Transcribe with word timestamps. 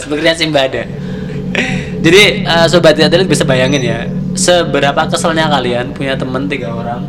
sepertinya 0.00 0.34
Simbada 0.34 0.82
jadi 2.00 2.48
uh, 2.48 2.66
sobat 2.66 2.96
tidak 2.96 3.28
bisa 3.28 3.44
bayangin 3.44 3.82
ya 3.84 4.08
seberapa 4.34 5.04
keselnya 5.10 5.50
kalian 5.50 5.92
punya 5.92 6.14
temen 6.14 6.46
tiga 6.46 6.72
orang. 6.74 7.02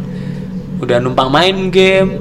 Udah 0.82 0.98
numpang 0.98 1.30
main 1.30 1.70
game 1.70 2.18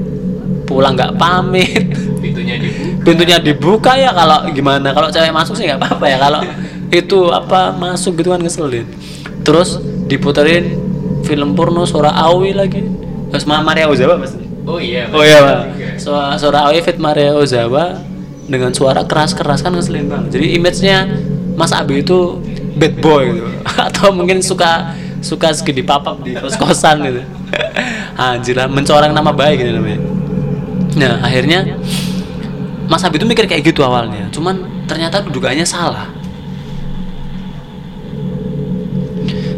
pulang 0.69 0.95
nggak 0.95 1.17
pamit. 1.17 1.91
Pintunya 2.22 2.61
dibuka. 2.61 3.03
Pintunya 3.03 3.38
dibuka 3.41 3.93
ya 3.96 4.11
kalau 4.12 4.46
gimana? 4.53 4.93
Kalau 4.93 5.09
cewek 5.09 5.33
masuk 5.33 5.56
sih 5.56 5.67
nggak 5.67 5.80
apa-apa 5.80 6.06
ya. 6.06 6.19
Kalau 6.21 6.41
itu 6.93 7.18
apa 7.32 7.73
masuk 7.73 8.21
gitu 8.21 8.30
kan 8.30 8.41
ngeselin. 8.45 8.87
Terus 9.43 9.80
diputerin 10.07 10.77
film 11.25 11.57
porno 11.57 11.89
suara 11.89 12.12
Awi 12.29 12.52
lagi. 12.52 12.84
Terus 13.30 13.46
Maria 13.46 13.87
Ozawa 13.87 14.18
mas 14.18 14.34
oh 14.66 14.77
iya 14.82 15.07
oh 15.14 15.23
iya 15.23 15.71
suara, 15.96 16.34
suara 16.34 16.66
Awi 16.66 16.82
fit 16.82 16.98
Maria 16.98 17.30
Ozawa 17.30 18.02
dengan 18.51 18.75
suara 18.75 19.07
keras-keras 19.07 19.62
kan 19.62 19.71
ngeselin 19.71 20.11
banget. 20.11 20.37
Jadi 20.37 20.46
image-nya 20.59 21.07
Mas 21.55 21.71
Abi 21.71 22.03
itu 22.03 22.43
bad 22.74 22.98
boy 22.98 23.24
gitu. 23.38 23.48
Atau 23.88 24.11
mungkin 24.11 24.43
suka 24.43 24.93
suka 25.23 25.55
segede 25.55 25.87
papap 25.87 26.19
di 26.27 26.34
kos-kosan 26.34 27.07
gitu. 27.07 27.23
Anjir 28.21 28.59
lah 28.59 28.66
mencoreng 28.66 29.15
nama 29.15 29.30
baik 29.30 29.62
gitu 29.62 29.73
namanya. 29.79 30.01
Nah 30.98 31.23
akhirnya 31.23 31.79
Mas 32.91 33.07
Abi 33.07 33.23
itu 33.23 33.27
mikir 33.30 33.47
kayak 33.47 33.62
gitu 33.62 33.87
awalnya. 33.87 34.27
Cuman 34.34 34.85
ternyata 34.91 35.23
dugaannya 35.23 35.65
salah. 35.69 36.10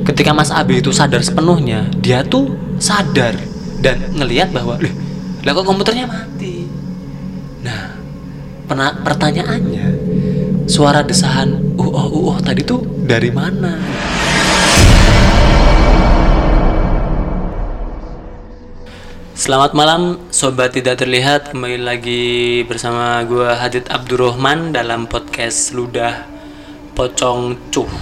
Ketika 0.02 0.34
Mas 0.34 0.52
Abi 0.52 0.82
itu 0.82 0.90
sadar 0.92 1.22
sepenuhnya 1.22 1.86
dia 2.02 2.26
tuh 2.26 2.52
sadar 2.82 3.38
dan 3.78 4.02
ngelihat 4.18 4.50
bahwa 4.50 4.74
"Loh, 4.82 4.90
lah 5.46 5.50
kok 5.54 5.62
komputernya 5.62 6.10
mati 6.10 6.41
pena- 8.72 8.96
pertanyaannya. 9.04 9.86
Suara 10.64 11.04
desahan 11.04 11.76
uh 11.76 11.84
oh 11.92 12.08
uh 12.08 12.24
oh 12.32 12.38
tadi 12.40 12.64
tuh 12.64 12.80
dari 13.04 13.28
mana? 13.28 13.76
Selamat 19.36 19.76
malam 19.76 20.24
sobat 20.32 20.72
tidak 20.72 21.04
terlihat. 21.04 21.52
Kembali 21.52 21.84
lagi 21.84 22.64
bersama 22.64 23.20
gua 23.28 23.60
Hadid 23.60 23.92
Abdurrahman 23.92 24.72
dalam 24.72 25.04
podcast 25.04 25.76
Ludah 25.76 26.24
Pocong 26.96 27.68
Cuh. 27.68 27.92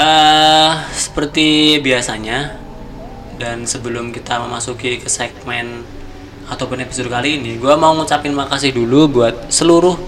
Eh, 0.00 0.70
seperti 0.96 1.76
biasanya 1.84 2.56
dan 3.36 3.68
sebelum 3.68 4.16
kita 4.16 4.40
memasuki 4.40 4.96
ke 4.96 5.12
segmen 5.12 5.84
ataupun 6.46 6.82
episode 6.82 7.10
kali 7.10 7.42
ini, 7.42 7.58
gua 7.58 7.74
mau 7.74 7.94
ngucapin 7.98 8.34
makasih 8.34 8.70
dulu 8.74 9.20
buat 9.20 9.50
seluruh 9.50 9.98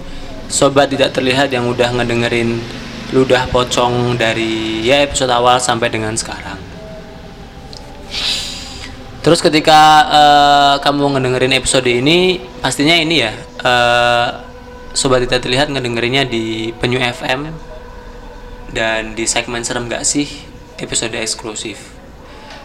sobat 0.49 0.89
tidak 0.89 1.13
terlihat 1.13 1.53
yang 1.53 1.69
udah 1.69 1.93
ngedengerin 1.93 2.57
Ludah 3.09 3.49
Pocong 3.49 4.17
dari 4.17 4.85
ya 4.85 5.01
episode 5.01 5.33
awal 5.33 5.57
sampai 5.57 5.89
dengan 5.89 6.13
sekarang. 6.13 6.57
Terus 9.19 9.43
ketika 9.43 9.81
eh, 10.09 10.75
kamu 10.81 11.17
ngedengerin 11.17 11.53
episode 11.57 11.85
ini, 11.85 12.41
pastinya 12.63 12.95
ini 12.95 13.15
ya, 13.19 13.31
eh, 13.65 14.27
sobat 14.95 15.25
tidak 15.25 15.45
terlihat 15.45 15.69
ngedengerinnya 15.69 16.25
di 16.25 16.73
Penyu 16.77 16.97
FM 16.97 17.51
dan 18.73 19.17
di 19.17 19.25
segmen 19.25 19.65
serem 19.65 19.89
gak 19.89 20.05
sih 20.05 20.29
episode 20.77 21.17
eksklusif. 21.17 21.93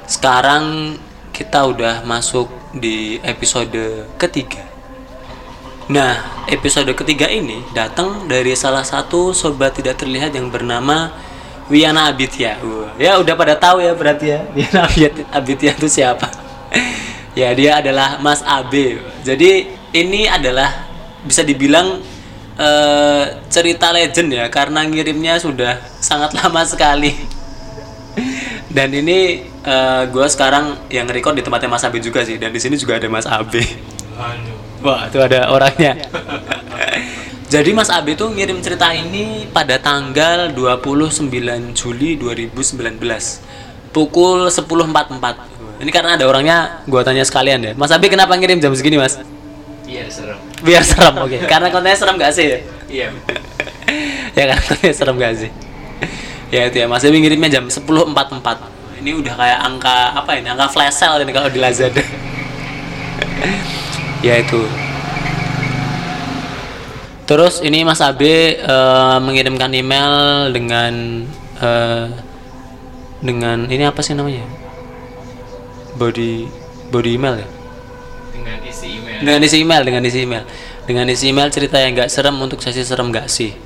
Sekarang 0.04 0.96
kita 1.34 1.66
udah 1.66 2.06
masuk 2.06 2.46
di 2.70 3.18
episode 3.26 4.06
ketiga. 4.14 4.62
Nah, 5.90 6.46
episode 6.46 6.88
ketiga 6.94 7.26
ini 7.26 7.58
datang 7.74 8.30
dari 8.30 8.54
salah 8.54 8.86
satu 8.86 9.34
sobat 9.34 9.74
tidak 9.74 9.98
terlihat 9.98 10.30
yang 10.30 10.46
bernama 10.48 11.10
Wiana 11.66 12.06
Abitya. 12.06 12.56
Ya 12.96 13.18
udah 13.18 13.34
pada 13.34 13.58
tahu 13.58 13.82
ya 13.82 13.92
berarti 13.98 14.30
ya 14.30 14.46
Wiana 14.54 14.86
Abit- 14.86 15.26
Abitya 15.34 15.74
itu 15.74 15.90
siapa? 15.90 16.30
ya 17.40 17.50
dia 17.50 17.82
adalah 17.82 18.22
Mas 18.22 18.40
AB. 18.46 19.02
Jadi 19.26 19.74
ini 19.90 20.30
adalah 20.30 20.86
bisa 21.26 21.42
dibilang 21.42 21.98
eh, 22.54 23.24
cerita 23.50 23.90
legend 23.90 24.30
ya 24.30 24.46
karena 24.48 24.86
ngirimnya 24.86 25.42
sudah 25.42 25.82
sangat 25.98 26.30
lama 26.38 26.62
sekali. 26.62 27.12
Dan 28.74 28.90
ini 28.90 29.46
gue 30.10 30.26
sekarang 30.26 30.90
yang 30.90 31.06
record 31.06 31.38
di 31.38 31.46
tempatnya 31.46 31.70
Mas 31.70 31.86
AB 31.86 32.02
juga 32.02 32.26
sih 32.26 32.36
dan 32.42 32.50
di 32.50 32.58
sini 32.58 32.74
juga 32.74 32.98
ada 32.98 33.06
Mas 33.06 33.22
AB. 33.22 33.54
Aduh. 34.18 34.58
Wah, 34.84 35.08
itu 35.08 35.16
ada 35.22 35.48
orangnya. 35.48 35.96
Jadi 37.54 37.70
Mas 37.70 37.86
Abi 37.86 38.18
tuh 38.18 38.34
ngirim 38.34 38.58
cerita 38.58 38.90
ini 38.90 39.46
pada 39.46 39.78
tanggal 39.78 40.50
29 40.50 41.30
Juli 41.70 42.18
2019 42.18 42.98
pukul 43.94 44.50
10.44. 44.50 45.78
Ini 45.78 45.90
karena 45.94 46.18
ada 46.18 46.26
orangnya, 46.26 46.82
gua 46.90 47.06
tanya 47.06 47.22
sekalian 47.22 47.62
deh. 47.62 47.72
Mas 47.78 47.94
Abi 47.94 48.10
kenapa 48.10 48.34
ngirim 48.34 48.58
jam 48.58 48.74
segini, 48.74 48.98
Mas? 48.98 49.22
iya 49.84 50.08
serem 50.08 50.40
Biar 50.64 50.82
serem, 50.82 51.14
oke. 51.20 51.36
Karena 51.52 51.68
kontennya 51.68 51.96
serem 51.96 52.16
gak 52.16 52.32
sih? 52.34 52.64
iya 52.88 53.12
ya 54.38 54.44
kan 54.50 54.58
kontennya 54.64 54.94
serem 54.96 55.16
gak 55.20 55.34
sih? 55.38 55.50
Ya 56.54 56.70
itu 56.70 56.76
ya, 56.78 56.86
Mas 56.86 57.02
ngirimnya 57.02 57.50
jam 57.50 57.66
10.44. 57.66 59.02
Ini 59.02 59.10
udah 59.18 59.34
kayak 59.34 59.58
angka 59.66 60.14
apa 60.14 60.30
ini? 60.38 60.46
Angka 60.54 60.70
flash 60.70 61.02
sale 61.02 61.26
ini 61.26 61.34
kalau 61.34 61.50
di 61.50 61.58
Lazada. 61.58 61.98
ya 64.26 64.38
itu. 64.38 64.62
Terus 67.26 67.58
ini 67.64 67.82
Mas 67.82 67.98
Abe 67.98 68.62
eh, 68.62 69.18
mengirimkan 69.18 69.74
email 69.74 70.48
dengan 70.54 71.26
eh, 71.58 72.06
dengan 73.24 73.66
ini 73.66 73.82
apa 73.82 73.98
sih 74.00 74.14
namanya? 74.14 74.46
Body 75.98 76.46
body 76.94 77.10
email 77.18 77.42
ya? 77.42 77.48
dengan 78.34 78.58
isi 78.66 78.86
email 78.98 79.18
Dengan 79.22 79.40
isi 79.40 79.56
email, 79.62 79.82
dengan 79.86 80.02
isi 80.04 80.18
email. 80.20 80.44
Dengan 80.84 81.06
isi 81.08 81.24
email 81.32 81.48
cerita 81.48 81.80
yang 81.80 81.96
nggak 81.96 82.10
serem 82.12 82.36
untuk 82.36 82.60
sesi 82.60 82.84
serem 82.84 83.08
nggak 83.08 83.30
sih? 83.30 83.56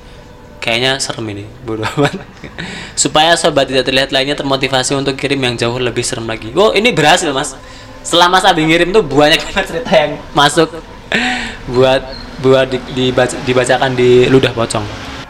Kayaknya 0.59 0.99
serem 0.99 1.23
ini, 1.31 1.47
bodoh 1.63 1.87
amat. 1.95 2.19
Supaya 2.99 3.35
sobat 3.39 3.71
tidak 3.71 3.87
terlihat 3.87 4.11
lainnya 4.11 4.35
termotivasi 4.35 4.91
untuk 4.95 5.15
kirim 5.15 5.39
yang 5.39 5.55
jauh 5.55 5.79
lebih 5.79 6.03
serem 6.03 6.27
lagi. 6.27 6.51
Oh, 6.51 6.75
ini 6.75 6.91
berhasil, 6.91 7.31
Mas. 7.31 7.55
Setelah 8.03 8.27
Mas 8.27 8.43
Abi 8.43 8.67
ngirim 8.67 8.91
tuh 8.91 9.03
banyak 9.03 9.39
banget 9.39 9.65
cerita 9.71 9.91
yang 9.91 10.19
masuk 10.35 10.67
buat 11.75 12.03
buat 12.43 12.67
di- 12.71 12.83
dibaca- 12.95 13.39
dibacakan 13.47 13.95
di 13.95 14.27
ludah 14.27 14.51
pocong. 14.51 14.83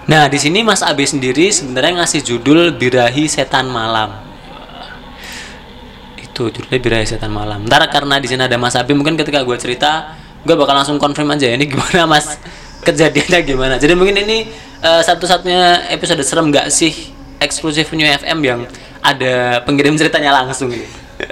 Nah, 0.10 0.26
di 0.26 0.42
sini 0.42 0.66
Mas 0.66 0.82
Abi 0.82 1.06
sendiri 1.06 1.54
sebenarnya 1.54 2.02
ngasih 2.02 2.26
judul 2.26 2.74
Birahi 2.74 3.30
Setan 3.30 3.70
Malam 3.70 4.30
itu 6.40 6.48
judulnya 6.56 6.80
Birahi 6.80 7.06
Setan 7.06 7.30
Malam. 7.36 7.68
Ntar 7.68 7.84
karena 7.92 8.16
di 8.18 8.28
sini 8.32 8.48
ada 8.48 8.56
Mas 8.56 8.74
Abi, 8.80 8.96
mungkin 8.96 9.20
ketika 9.20 9.44
gue 9.44 9.58
cerita, 9.60 10.16
gue 10.48 10.56
bakal 10.56 10.72
langsung 10.72 10.96
confirm 10.96 11.36
aja 11.36 11.52
ini 11.52 11.68
gimana 11.68 12.08
Mas 12.08 12.40
kejadiannya 12.82 13.40
gimana. 13.44 13.76
Jadi 13.76 13.94
mungkin 14.00 14.24
ini 14.24 14.48
eh, 14.84 15.02
satu-satunya 15.04 15.92
episode 15.94 16.24
serem 16.24 16.52
gak 16.52 16.72
sih 16.72 16.94
eksklusif 17.40 17.92
New 17.96 18.08
FM 18.08 18.40
yang 18.44 18.60
ada 19.00 19.64
pengirim 19.64 19.96
ceritanya 19.96 20.44
langsung 20.44 20.72
gitu. 20.72 20.88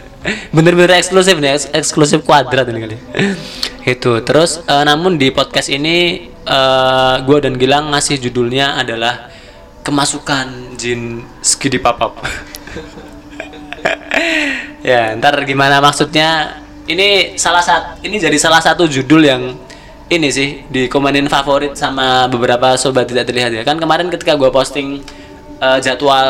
Bener-bener 0.55 0.99
eksklusif 0.99 1.35
nih, 1.39 1.51
eks- 1.55 1.71
eksklusif 1.71 2.23
kuadrat 2.23 2.67
ini 2.71 2.79
kali. 2.83 2.97
itu. 3.87 4.11
Terus 4.23 4.63
eh, 4.63 4.83
namun 4.83 5.19
di 5.19 5.31
podcast 5.31 5.71
ini 5.71 6.27
gue 7.27 7.37
dan 7.43 7.59
Gilang 7.59 7.91
ngasih 7.91 8.23
judulnya 8.23 8.79
adalah 8.79 9.27
kemasukan 9.83 10.79
jin 10.79 11.23
skidi 11.43 11.79
papap. 11.79 12.23
ya 14.87 15.11
ntar 15.19 15.43
gimana 15.43 15.83
maksudnya 15.83 16.55
ini 16.87 17.35
salah 17.35 17.59
satu 17.59 17.99
ini 18.07 18.15
jadi 18.15 18.37
salah 18.39 18.63
satu 18.63 18.87
judul 18.87 19.27
yang 19.27 19.59
ini 20.07 20.27
sih 20.31 20.63
dikomenin 20.71 21.27
favorit 21.27 21.75
sama 21.75 22.31
beberapa 22.31 22.75
sobat 22.79 23.07
tidak 23.11 23.27
terlihat 23.27 23.51
ya 23.51 23.63
kan 23.67 23.75
kemarin 23.75 24.07
ketika 24.07 24.39
gue 24.39 24.47
posting 24.47 25.03
eh, 25.59 25.77
jadwal 25.83 26.23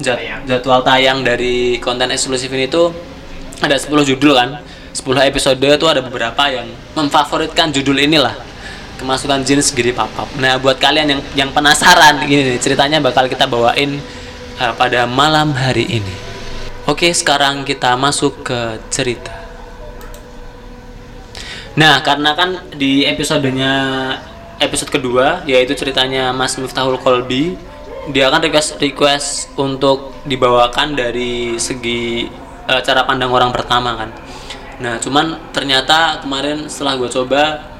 jad- 0.00 0.20
Tayang. 0.20 0.40
jadwal 0.44 0.80
tayang 0.84 1.18
dari 1.24 1.78
konten 1.80 2.10
eksklusif 2.12 2.52
ini 2.52 2.68
tuh 2.68 2.92
ada 3.62 3.78
10 3.78 3.88
judul 4.04 4.34
kan 4.36 4.60
10 4.92 5.30
episode 5.30 5.58
tuh 5.80 5.88
ada 5.88 6.04
beberapa 6.04 6.42
yang 6.50 6.68
memfavoritkan 6.98 7.72
judul 7.72 7.96
inilah 7.98 8.34
kemasukan 9.00 9.42
jin 9.42 9.62
segede 9.64 9.96
papap 9.96 10.28
nah 10.36 10.60
buat 10.60 10.76
kalian 10.76 11.06
yang 11.18 11.20
yang 11.34 11.50
penasaran 11.54 12.26
ini 12.26 12.54
nih 12.54 12.58
ceritanya 12.60 13.00
bakal 13.00 13.24
kita 13.30 13.48
bawain 13.48 13.96
eh, 14.60 14.72
pada 14.76 15.08
malam 15.08 15.54
hari 15.56 15.88
ini 15.88 16.24
Oke, 16.84 17.08
sekarang 17.16 17.64
kita 17.64 17.96
masuk 17.96 18.44
ke 18.44 18.76
cerita. 18.92 19.43
Nah, 21.74 21.98
karena 22.06 22.38
kan 22.38 22.70
di 22.70 23.02
episodenya 23.02 23.72
episode 24.62 24.94
kedua 24.94 25.42
yaitu 25.42 25.74
ceritanya 25.74 26.30
Mas 26.30 26.54
Miftahul 26.54 27.02
Kolbi, 27.02 27.58
dia 28.14 28.30
kan 28.30 28.38
request 28.38 28.78
request 28.78 29.50
untuk 29.58 30.14
dibawakan 30.22 30.94
dari 30.94 31.58
segi 31.58 32.30
eh, 32.70 32.80
cara 32.86 33.02
pandang 33.02 33.34
orang 33.34 33.50
pertama 33.50 33.98
kan. 33.98 34.10
Nah, 34.78 35.02
cuman 35.02 35.50
ternyata 35.50 36.22
kemarin 36.22 36.70
setelah 36.70 36.94
gue 36.94 37.10
coba 37.10 37.74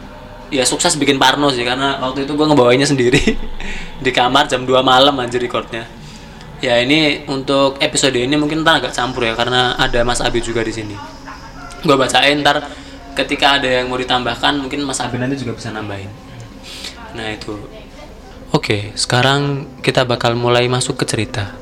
ya 0.50 0.62
sukses 0.66 0.94
bikin 0.98 1.18
Parno 1.18 1.50
sih 1.50 1.62
karena 1.66 1.98
waktu 2.02 2.26
itu 2.26 2.34
gue 2.34 2.46
ngebawainya 2.46 2.86
sendiri 2.86 3.22
di 4.04 4.10
kamar 4.14 4.46
jam 4.46 4.62
2 4.62 4.70
malam 4.86 5.16
anjir 5.18 5.40
recordnya 5.42 5.88
ya 6.62 6.78
ini 6.78 7.26
untuk 7.26 7.80
episode 7.82 8.14
ini 8.14 8.38
mungkin 8.38 8.62
ntar 8.62 8.78
agak 8.78 8.94
campur 8.94 9.26
ya 9.26 9.34
karena 9.34 9.74
ada 9.74 10.06
Mas 10.06 10.22
Abi 10.22 10.38
juga 10.38 10.62
di 10.62 10.70
sini 10.70 10.94
gue 11.82 11.96
bacain 11.96 12.38
ntar 12.38 12.83
ketika 13.14 13.58
ada 13.62 13.70
yang 13.70 13.86
mau 13.86 13.98
ditambahkan 13.98 14.58
mungkin 14.58 14.82
Mas 14.82 14.98
Abi 14.98 15.16
nanti 15.16 15.38
juga 15.38 15.54
bisa 15.54 15.70
nambahin. 15.70 16.10
Nah 17.14 17.30
itu. 17.30 17.54
Oke 18.50 18.94
sekarang 18.98 19.70
kita 19.82 20.02
bakal 20.02 20.34
mulai 20.34 20.66
masuk 20.66 20.98
ke 20.98 21.04
cerita. 21.06 21.54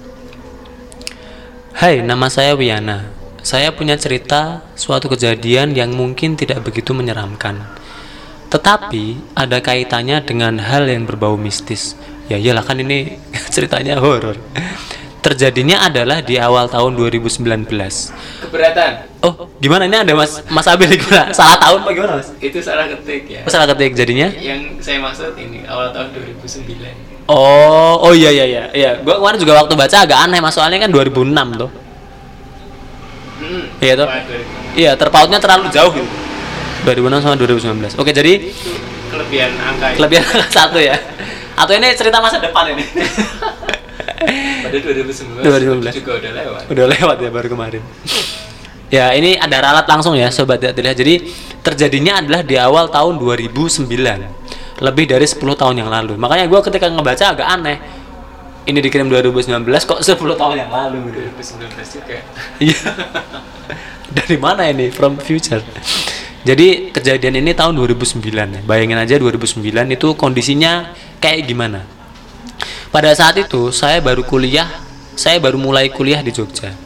Hai 1.76 2.00
nama 2.00 2.28
saya 2.32 2.56
Wiana. 2.56 3.12
Saya 3.43 3.75
punya 3.75 3.99
cerita 3.99 4.62
suatu 4.78 5.10
kejadian 5.10 5.75
yang 5.75 5.93
mungkin 5.93 6.38
tidak 6.38 6.62
begitu 6.62 6.94
menyeramkan. 6.94 7.58
Tetapi 8.48 9.34
ada 9.34 9.58
kaitannya 9.58 10.22
dengan 10.22 10.60
hal 10.62 10.87
yang 10.87 11.08
berbau 11.08 11.34
mistis. 11.34 11.98
Ya 12.31 12.38
iyalah 12.38 12.62
kan 12.64 12.78
ini 12.81 13.19
ceritanya 13.55 13.98
horor 13.98 14.38
terjadinya 15.22 15.80
adalah 15.80 16.19
di 16.19 16.34
awal 16.34 16.66
tahun 16.66 16.92
2019 16.92 17.46
Keberatan. 18.42 18.92
oh 19.22 19.46
gimana 19.56 19.86
ini 19.86 19.96
ada 19.96 20.12
mas 20.12 20.42
mas 20.46 20.66
Abil 20.66 20.90
gimana 20.92 21.30
salah 21.30 21.56
tahun 21.56 21.78
apa 21.80 21.90
gimana 21.92 22.12
mas 22.19 22.28
Itu 22.36 22.58
salah 22.58 22.84
ketik 22.86 23.24
ya. 23.26 23.40
Oh, 23.42 23.48
salah 23.48 23.70
ketik 23.70 23.94
jadinya 23.94 24.28
Yang 24.28 24.82
saya 24.82 24.98
maksud 24.98 25.32
ini 25.36 25.62
awal 25.64 25.88
tahun 25.88 26.10
2009. 26.10 27.22
oh 27.24 28.02
oh 28.02 28.12
iya 28.12 28.30
iya 28.30 28.44
iya 28.44 28.62
iya 28.72 28.90
gua 28.98 29.16
kemarin 29.16 29.38
juga 29.38 29.54
waktu 29.56 29.72
baca 29.72 29.96
agak 29.96 30.19
aneh 30.20 30.38
mas 30.38 30.52
soalnya 30.52 30.78
kan 30.78 30.90
2006 30.90 31.30
tuh 31.56 31.70
Hmm. 33.34 33.66
Iya, 33.78 33.98
2006. 33.98 34.78
iya 34.78 34.92
terpautnya 34.94 35.36
terlalu 35.36 35.66
jauh 35.69 35.90
gitu 35.90 36.06
2006 36.84 37.20
sama 37.20 37.34
2019 37.34 37.98
oke 37.98 38.10
jadi 38.10 38.32
Itu 38.38 38.70
kelebihan 39.08 39.50
angka 39.56 39.86
ya. 39.88 39.94
kelebihan 39.98 40.24
satu 40.56 40.78
ya 40.78 40.94
atau 41.52 41.72
ini 41.74 41.90
cerita 41.92 42.19
masa 42.19 42.38
depan 42.38 42.70
ini 42.70 42.86
Pada 44.64 44.76
2019, 44.78 45.42
2019. 45.42 46.00
juga 46.00 46.12
udah 46.19 46.32
lewat. 46.32 46.62
udah 46.70 46.86
lewat 46.86 47.16
ya 47.19 47.30
baru 47.30 47.48
kemarin. 47.50 47.82
Ya 48.92 49.08
ini 49.16 49.40
ada 49.40 49.56
ralat 49.64 49.88
langsung 49.88 50.12
ya 50.12 50.28
sobat 50.28 50.60
terlihat. 50.60 50.96
Jadi 51.00 51.32
terjadinya 51.64 52.20
adalah 52.20 52.44
di 52.44 52.60
awal 52.60 52.92
tahun 52.92 53.16
2009 53.16 53.88
lebih 54.82 55.04
dari 55.08 55.24
10 55.24 55.40
tahun 55.56 55.74
yang 55.80 55.88
lalu. 55.88 56.20
Makanya 56.20 56.44
gue 56.50 56.60
ketika 56.60 56.92
ngebaca 56.92 57.24
agak 57.32 57.48
aneh. 57.48 57.78
Ini 58.62 58.78
dikirim 58.78 59.10
2019 59.10 59.66
kok 59.66 59.98
10 60.06 60.14
tahun 60.38 60.54
yang 60.54 60.70
lalu? 60.70 61.10
gitu 61.10 61.19
2019 61.58 61.98
juga. 61.98 62.16
iya. 62.62 62.78
Dari 64.12 64.36
mana 64.38 64.70
ini? 64.70 64.92
From 64.94 65.19
future. 65.19 65.64
Jadi 66.42 66.90
kejadian 66.94 67.38
ini 67.38 67.54
tahun 67.54 67.78
2009 67.78 68.22
ya. 68.22 68.60
bayangin 68.66 68.98
aja 68.98 69.14
2009 69.19 69.62
itu 69.94 70.08
kondisinya 70.19 70.90
kayak 71.22 71.46
gimana 71.46 71.86
pada 72.93 73.11
saat 73.17 73.41
itu 73.41 73.73
saya 73.73 73.99
baru 74.05 74.23
kuliah 74.23 74.69
saya 75.17 75.41
baru 75.41 75.56
mulai 75.56 75.89
kuliah 75.89 76.21
di 76.21 76.31
Jogja 76.31 76.77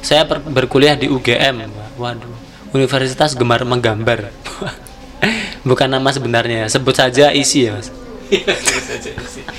saya 0.00 0.24
berkuliah 0.26 0.94
di 0.94 1.10
UGM 1.10 1.66
waduh 1.98 2.30
Universitas 2.72 3.36
Gemar 3.36 3.66
Menggambar 3.66 4.30
bukan 5.68 5.88
nama 5.90 6.08
sebenarnya 6.08 6.66
sebut 6.66 6.96
saja 6.96 7.30
isi 7.30 7.70
ya 7.70 7.78
mas. 7.78 7.92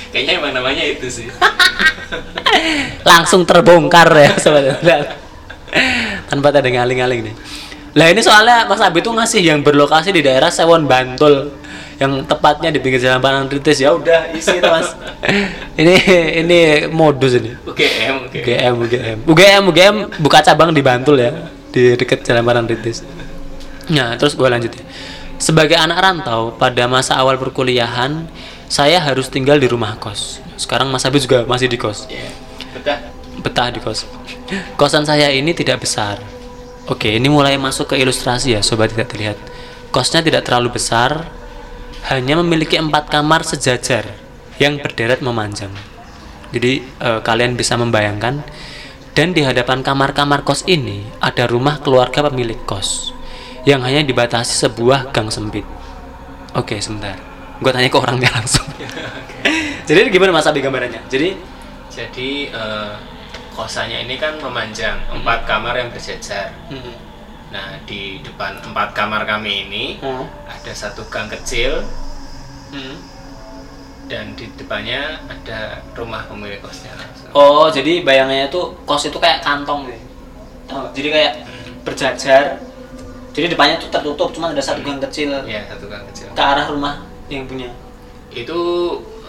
Kayaknya 0.09 0.41
emang 0.41 0.51
namanya 0.51 0.81
itu 0.81 1.05
sih. 1.05 1.29
langsung 3.09 3.45
terbongkar 3.45 4.09
ya 4.13 4.31
Lihat. 4.81 5.07
tanpa 6.29 6.53
ada 6.53 6.65
ngaling-ngaling 6.65 7.29
nih 7.29 7.35
lah 7.93 8.09
ini 8.09 8.21
soalnya 8.25 8.65
Mas 8.65 8.81
Abi 8.81 9.05
tuh 9.05 9.13
ngasih 9.13 9.41
yang 9.41 9.61
berlokasi 9.61 10.09
di 10.09 10.25
daerah 10.25 10.49
Sewon 10.49 10.89
Bantul 10.89 11.53
yang 12.03 12.27
tepatnya 12.27 12.69
di 12.75 12.83
pinggir 12.83 12.99
jalan 12.99 13.23
Panantritis 13.23 13.79
ya 13.79 13.95
udah 13.95 14.35
isi 14.35 14.59
itu 14.59 14.67
mas 14.67 14.91
ini 15.81 15.95
ini 16.43 16.59
modus 16.91 17.39
ini 17.39 17.55
UGM, 17.63 18.15
UGM. 18.27 18.43
UGM 18.43 19.15
UGM 19.23 19.63
UGM 19.71 19.95
buka 20.19 20.43
cabang 20.43 20.75
di 20.75 20.83
Bantul 20.83 21.23
ya 21.23 21.31
di 21.71 21.95
dekat 21.95 22.27
jalan 22.27 22.43
Panantritis 22.43 23.07
nah 23.87 24.19
terus 24.19 24.35
gue 24.35 24.47
lanjut 24.51 24.75
ya 24.75 24.83
sebagai 25.39 25.79
anak 25.79 26.03
rantau 26.03 26.51
pada 26.59 26.85
masa 26.91 27.15
awal 27.15 27.39
perkuliahan 27.39 28.27
saya 28.67 28.99
harus 28.99 29.31
tinggal 29.31 29.55
di 29.55 29.71
rumah 29.71 29.95
kos 29.95 30.43
sekarang 30.59 30.91
Mas 30.91 31.07
Abi 31.07 31.23
juga 31.23 31.47
masih 31.47 31.71
di 31.71 31.79
kos 31.79 32.05
Iya. 32.11 32.43
Betah. 32.73 32.99
betah 33.43 33.67
di 33.69 33.79
kos. 33.79 34.09
Kosan 34.77 35.05
saya 35.05 35.29
ini 35.29 35.53
tidak 35.53 35.85
besar. 35.85 36.17
Oke, 36.89 37.15
ini 37.15 37.29
mulai 37.29 37.55
masuk 37.55 37.93
ke 37.93 37.95
ilustrasi 38.01 38.57
ya, 38.57 38.61
sobat 38.65 38.91
tidak 38.91 39.13
terlihat. 39.13 39.37
Kosnya 39.93 40.25
tidak 40.25 40.43
terlalu 40.43 40.75
besar, 40.75 41.29
hanya 42.11 42.35
memiliki 42.39 42.75
empat 42.75 43.07
kamar 43.07 43.47
sejajar 43.47 44.03
yang 44.59 44.79
berderet 44.79 45.23
memanjang. 45.23 45.71
Jadi 46.51 46.83
eh, 46.83 47.19
kalian 47.23 47.55
bisa 47.55 47.79
membayangkan. 47.79 48.43
Dan 49.13 49.29
di 49.29 49.45
hadapan 49.45 49.85
kamar-kamar 49.85 50.41
kos 50.41 50.65
ini 50.65 51.05
ada 51.21 51.45
rumah 51.45 51.77
keluarga 51.77 52.25
pemilik 52.25 52.57
kos 52.65 53.13
yang 53.61 53.85
hanya 53.85 54.01
dibatasi 54.01 54.65
sebuah 54.65 55.13
gang 55.13 55.29
sempit. 55.29 55.61
Oke, 56.57 56.81
sebentar. 56.81 57.13
Gue 57.61 57.69
tanya 57.69 57.93
ke 57.93 57.97
orangnya 58.01 58.33
langsung. 58.41 58.65
Jadi 59.85 60.09
gimana 60.09 60.33
Mas 60.33 60.49
Abi 60.49 60.65
gambarannya? 60.65 61.05
Jadi 61.13 61.37
Jadi 61.93 62.49
eh, 62.49 62.93
kosannya 63.53 64.09
ini 64.09 64.17
kan 64.17 64.33
memanjang 64.41 64.97
empat 65.13 65.45
kamar 65.45 65.77
yang 65.77 65.93
berjejer. 65.93 66.49
hmm, 66.73 67.12
Nah 67.53 67.77
di 67.85 68.17
depan 68.25 68.57
empat 68.65 68.97
kamar 68.97 69.29
kami 69.29 69.69
ini 69.69 69.85
hmm, 70.01 70.25
ada 70.49 70.73
satu 70.73 71.05
gang 71.05 71.29
kecil 71.29 71.85
hmm. 72.73 72.97
dan 74.09 74.33
di 74.33 74.49
depannya 74.57 75.21
ada 75.29 75.85
rumah 75.93 76.25
pemilik 76.25 76.57
kosnya 76.57 76.97
langsung. 76.97 77.29
Oh, 77.37 77.69
jadi 77.69 78.01
bayangannya 78.01 78.49
tuh 78.49 78.73
kos 78.89 79.05
itu 79.05 79.21
kayak 79.21 79.45
kantong 79.45 79.85
gitu. 79.85 80.01
Nggak? 80.73 80.89
Jadi 80.97 81.07
kayak 81.13 81.33
berjajar. 81.85 82.43
Jadi 83.33 83.45
depannya 83.49 83.81
tuh 83.81 83.89
tertutup, 83.89 84.29
cuma 84.29 84.53
ada 84.53 84.61
satu 84.61 84.85
gang 84.85 85.01
kecil 85.09 85.33
Iya 85.45 85.65
satu 85.65 85.89
gang 85.89 86.05
kecil. 86.09 86.29
ke 86.33 86.41
arah 86.41 86.69
rumah 86.69 87.05
yang 87.29 87.45
punya. 87.45 87.69
Itu 88.33 88.57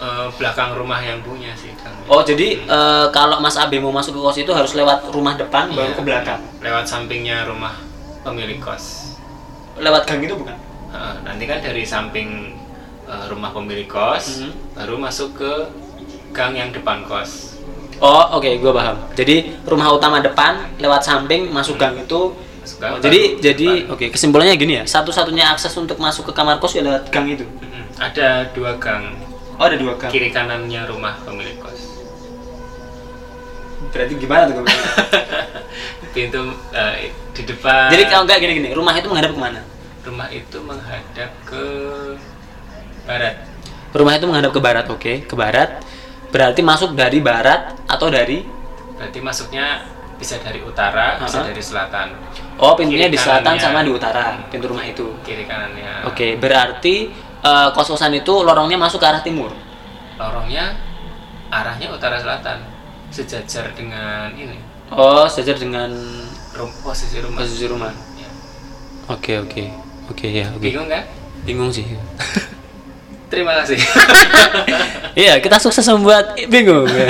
eh, 0.01 0.27
belakang 0.41 0.73
rumah 0.73 0.97
yang 1.01 1.21
punya 1.21 1.53
sih. 1.53 1.69
Oh, 2.09 2.25
jadi 2.25 2.57
eh, 2.65 3.05
kalau 3.13 3.37
Mas 3.37 3.53
Abi 3.57 3.77
mau 3.77 3.93
masuk 3.93 4.17
ke 4.17 4.21
kos 4.21 4.37
itu 4.41 4.49
harus 4.49 4.73
lewat 4.73 5.13
rumah 5.13 5.37
depan 5.37 5.69
baru 5.73 5.93
Iya, 5.93 5.97
ke 5.97 6.01
belakang. 6.01 6.41
Lewat 6.61 6.85
sampingnya 6.89 7.45
rumah 7.45 7.84
pemilik 8.25 8.57
kos. 8.57 9.15
Lewat 9.77 10.03
gang 10.03 10.19
itu 10.19 10.33
bukan? 10.33 10.57
Heeh, 10.89 11.15
nanti 11.21 11.43
kan 11.45 11.61
dari 11.61 11.85
samping 11.85 12.57
eh, 13.05 13.25
rumah 13.29 13.53
pemilik 13.53 13.85
kos 13.85 14.41
Mhm. 14.41 14.51
baru 14.73 14.97
masuk 14.97 15.37
ke 15.37 15.51
gang 16.31 16.51
yang 16.51 16.73
depan 16.73 17.05
kos. 17.05 17.61
Oh, 17.95 18.33
oke, 18.33 18.49
gua 18.57 18.73
paham. 18.73 18.97
Jadi 19.13 19.55
rumah 19.63 19.87
utama 19.87 20.19
depan 20.19 20.67
lewat 20.75 20.99
samping 20.99 21.47
masuk 21.47 21.77
gang 21.77 21.95
itu. 21.95 22.33
Masuk 22.59 22.77
gang 22.77 22.91
Oh, 22.91 22.99
jadi 22.99 23.37
jadi 23.37 23.85
oke, 23.87 24.09
kesimpulannya 24.09 24.57
gini 24.57 24.73
ya. 24.75 24.83
Satu-satunya 24.83 25.45
akses 25.45 25.71
untuk 25.75 25.95
masuk 25.95 26.25
ke 26.25 26.33
kamar 26.33 26.57
kos 26.57 26.73
ya 26.73 26.81
lewat 26.81 27.07
gang 27.07 27.29
itu. 27.29 27.45
Mhm. 27.45 27.95
Ada 27.95 28.49
dua 28.51 28.75
gang 28.75 29.15
Oh, 29.55 29.63
ada 29.63 29.77
dua 29.77 29.95
gang. 29.95 30.09
kiri 30.09 30.27
kanannya 30.29 30.81
rumah 30.83 31.15
pemilik 31.21 31.55
kos. 31.55 31.94
Berarti 33.95 34.13
gimana 34.19 34.51
tuh? 34.51 34.67
Pintu 36.15 36.43
eh, 36.75 37.15
di 37.31 37.43
depan. 37.47 37.87
Jadi 37.87 38.03
kalau 38.11 38.27
enggak 38.27 38.43
gini-gini, 38.43 38.75
rumah 38.75 38.91
itu 38.95 39.07
menghadap 39.07 39.31
ke 39.31 39.39
mana? 39.39 39.61
rumah 40.05 40.29
itu 40.29 40.57
menghadap 40.61 41.31
ke 41.49 41.63
barat. 43.09 43.35
Rumah 43.89 44.13
itu 44.21 44.25
menghadap 44.29 44.51
ke 44.53 44.61
barat, 44.61 44.85
oke, 44.85 45.13
ke 45.25 45.35
barat. 45.35 45.81
Berarti 46.29 46.61
masuk 46.61 46.93
dari 46.93 47.19
barat 47.23 47.73
atau 47.89 48.11
dari 48.13 48.45
Berarti 48.95 49.19
masuknya 49.19 49.83
bisa 50.15 50.39
dari 50.39 50.63
utara, 50.63 51.19
bisa 51.19 51.43
Aha. 51.43 51.51
dari 51.51 51.59
selatan. 51.59 52.07
Oh, 52.55 52.79
pintunya 52.79 53.11
Kiri 53.11 53.15
di 53.15 53.19
selatan 53.19 53.59
kanannya. 53.59 53.65
sama 53.65 53.83
di 53.83 53.91
utara, 53.91 54.39
pintu 54.47 54.71
rumah 54.71 54.85
itu. 54.87 55.19
Kiri 55.25 55.43
kanannya. 55.43 56.07
Oke, 56.07 56.39
berarti 56.39 57.11
eh, 57.43 57.69
kos-kosan 57.75 58.15
itu 58.15 58.31
lorongnya 58.45 58.79
masuk 58.79 59.03
ke 59.03 59.07
arah 59.09 59.19
timur. 59.19 59.51
Lorongnya 60.15 60.79
arahnya 61.51 61.91
utara 61.91 62.15
selatan, 62.15 62.63
sejajar 63.15 63.71
dengan 63.71 64.35
ini. 64.35 64.59
Oh, 64.91 65.23
sejajar 65.31 65.55
dengan 65.55 65.89
Rum, 66.55 66.71
posisi 66.83 67.19
rumah. 67.23 67.43
rumah. 67.43 67.93
Ya. 68.19 68.29
Oke, 69.11 69.39
oke. 69.39 69.63
Oke 70.11 70.27
ya, 70.29 70.51
oke. 70.51 70.59
Bingung 70.61 70.87
kan? 70.91 71.03
Bingung 71.47 71.71
sih. 71.71 71.87
Terima 73.31 73.55
kasih. 73.63 73.79
Iya, 75.15 75.39
kita 75.39 75.63
sukses 75.63 75.87
membuat 75.87 76.35
bingung 76.51 76.91
ya. 76.91 77.07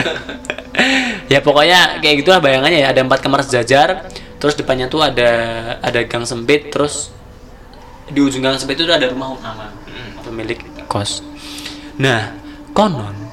ya 1.34 1.40
pokoknya 1.42 1.98
kayak 2.06 2.22
gitulah 2.22 2.38
bayangannya 2.38 2.86
ya, 2.86 2.94
ada 2.94 3.02
empat 3.02 3.18
kamar 3.18 3.42
sejajar, 3.42 4.06
terus 4.38 4.54
depannya 4.54 4.86
tuh 4.86 5.02
ada 5.02 5.26
ada 5.82 6.06
gang 6.06 6.22
sempit, 6.22 6.70
terus 6.70 7.10
di 8.06 8.22
ujung 8.22 8.46
gang 8.46 8.62
sempit 8.62 8.78
itu 8.78 8.86
ada 8.94 9.10
rumah 9.10 9.34
utama 9.34 9.74
Hmm. 9.90 10.22
pemilik 10.22 10.62
kos. 10.86 11.26
Nah, 11.98 12.38
konon 12.78 13.25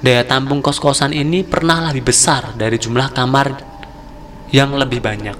daya 0.00 0.22
tampung 0.24 0.64
kos-kosan 0.64 1.12
ini 1.12 1.44
pernah 1.44 1.90
lebih 1.90 2.10
besar 2.10 2.56
dari 2.56 2.80
jumlah 2.80 3.12
kamar 3.12 3.54
yang 4.50 4.74
lebih 4.74 4.98
banyak. 4.98 5.36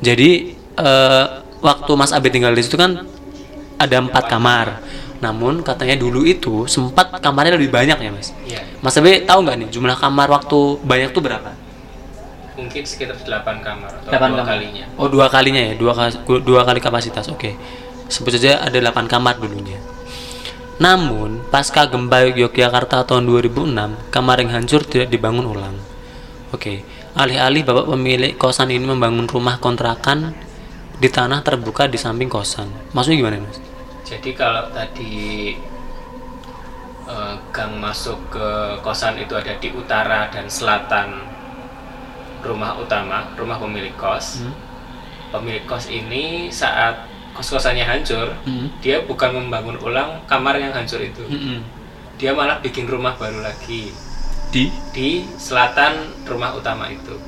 Jadi 0.00 0.30
eh, 0.58 1.24
waktu 1.60 1.92
Mas 1.96 2.12
Abi 2.12 2.28
tinggal 2.28 2.52
di 2.52 2.62
situ 2.62 2.74
kan 2.76 3.06
ada 3.78 3.96
empat 3.98 4.24
kamar. 4.28 4.66
Namun 5.22 5.64
katanya 5.64 5.96
dulu 5.96 6.20
itu 6.28 6.68
sempat 6.68 7.08
kamarnya 7.24 7.56
lebih 7.56 7.72
banyak 7.72 7.96
ya 7.96 8.10
mas. 8.12 8.36
Iya. 8.44 8.60
Mas 8.84 8.92
Abe 9.00 9.24
tahu 9.24 9.40
nggak 9.40 9.56
nih 9.56 9.68
jumlah 9.72 9.96
kamar 9.96 10.28
waktu 10.28 10.58
banyak 10.84 11.16
tuh 11.16 11.22
berapa? 11.24 11.50
Mungkin 12.54 12.84
sekitar 12.84 13.16
8 13.16 13.64
kamar 13.64 13.90
atau 14.04 14.10
Delapan 14.12 14.28
dua 14.30 14.38
kamar. 14.44 14.52
kalinya. 14.52 14.84
Oh 15.00 15.08
dua 15.08 15.26
kalinya 15.32 15.62
ya, 15.64 15.72
dua 15.74 15.96
kali, 15.96 16.12
dua 16.44 16.60
kali 16.62 16.78
kapasitas. 16.78 17.26
Oke, 17.32 17.56
sebut 18.06 18.36
saja 18.36 18.60
ada 18.62 18.76
8 18.76 19.08
kamar 19.08 19.40
dulunya. 19.40 19.80
Namun 20.82 21.46
pasca 21.54 21.86
gempa 21.86 22.34
Yogyakarta 22.34 23.06
tahun 23.06 23.30
2006, 23.30 24.10
kamar 24.10 24.36
yang 24.42 24.50
hancur 24.50 24.82
tidak 24.82 25.06
dibangun 25.06 25.46
ulang. 25.46 25.76
Oke, 26.50 26.82
alih-alih 27.14 27.62
bapak 27.62 27.86
pemilik 27.94 28.32
kosan 28.34 28.74
ini 28.74 28.82
membangun 28.82 29.30
rumah 29.30 29.62
kontrakan 29.62 30.34
di 30.98 31.06
tanah 31.10 31.46
terbuka 31.46 31.86
di 31.86 31.98
samping 31.98 32.26
kosan. 32.26 32.70
Maksudnya 32.90 33.18
gimana 33.22 33.42
mas? 33.46 33.58
Jadi 34.02 34.30
kalau 34.34 34.66
tadi 34.74 35.54
eh, 37.06 37.34
gang 37.54 37.78
masuk 37.78 38.18
ke 38.34 38.48
kosan 38.82 39.18
itu 39.22 39.38
ada 39.38 39.54
di 39.58 39.70
utara 39.70 40.26
dan 40.30 40.50
selatan 40.50 41.22
rumah 42.42 42.76
utama, 42.76 43.30
rumah 43.38 43.62
pemilik 43.62 43.94
kos. 43.94 44.42
Hmm. 44.42 44.54
Pemilik 45.30 45.64
kos 45.66 45.86
ini 45.90 46.50
saat 46.50 47.13
kos-kosannya 47.34 47.82
hancur, 47.82 48.30
Hmm. 48.46 48.70
dia 48.78 49.02
bukan 49.02 49.34
membangun 49.34 49.74
ulang 49.76 50.22
kamar 50.24 50.54
yang 50.56 50.70
hancur 50.70 50.98
itu. 50.98 51.20
Mm-mm. 51.20 51.60
Dia 52.14 52.30
malah 52.30 52.58
bikin 52.58 52.86
rumah 52.86 53.14
baru 53.14 53.42
lagi 53.42 53.90
Di? 54.48 54.70
di 54.90 55.26
selatan 55.34 55.98
rumah 56.24 56.54
utama 56.54 56.86
itu. 56.86 57.18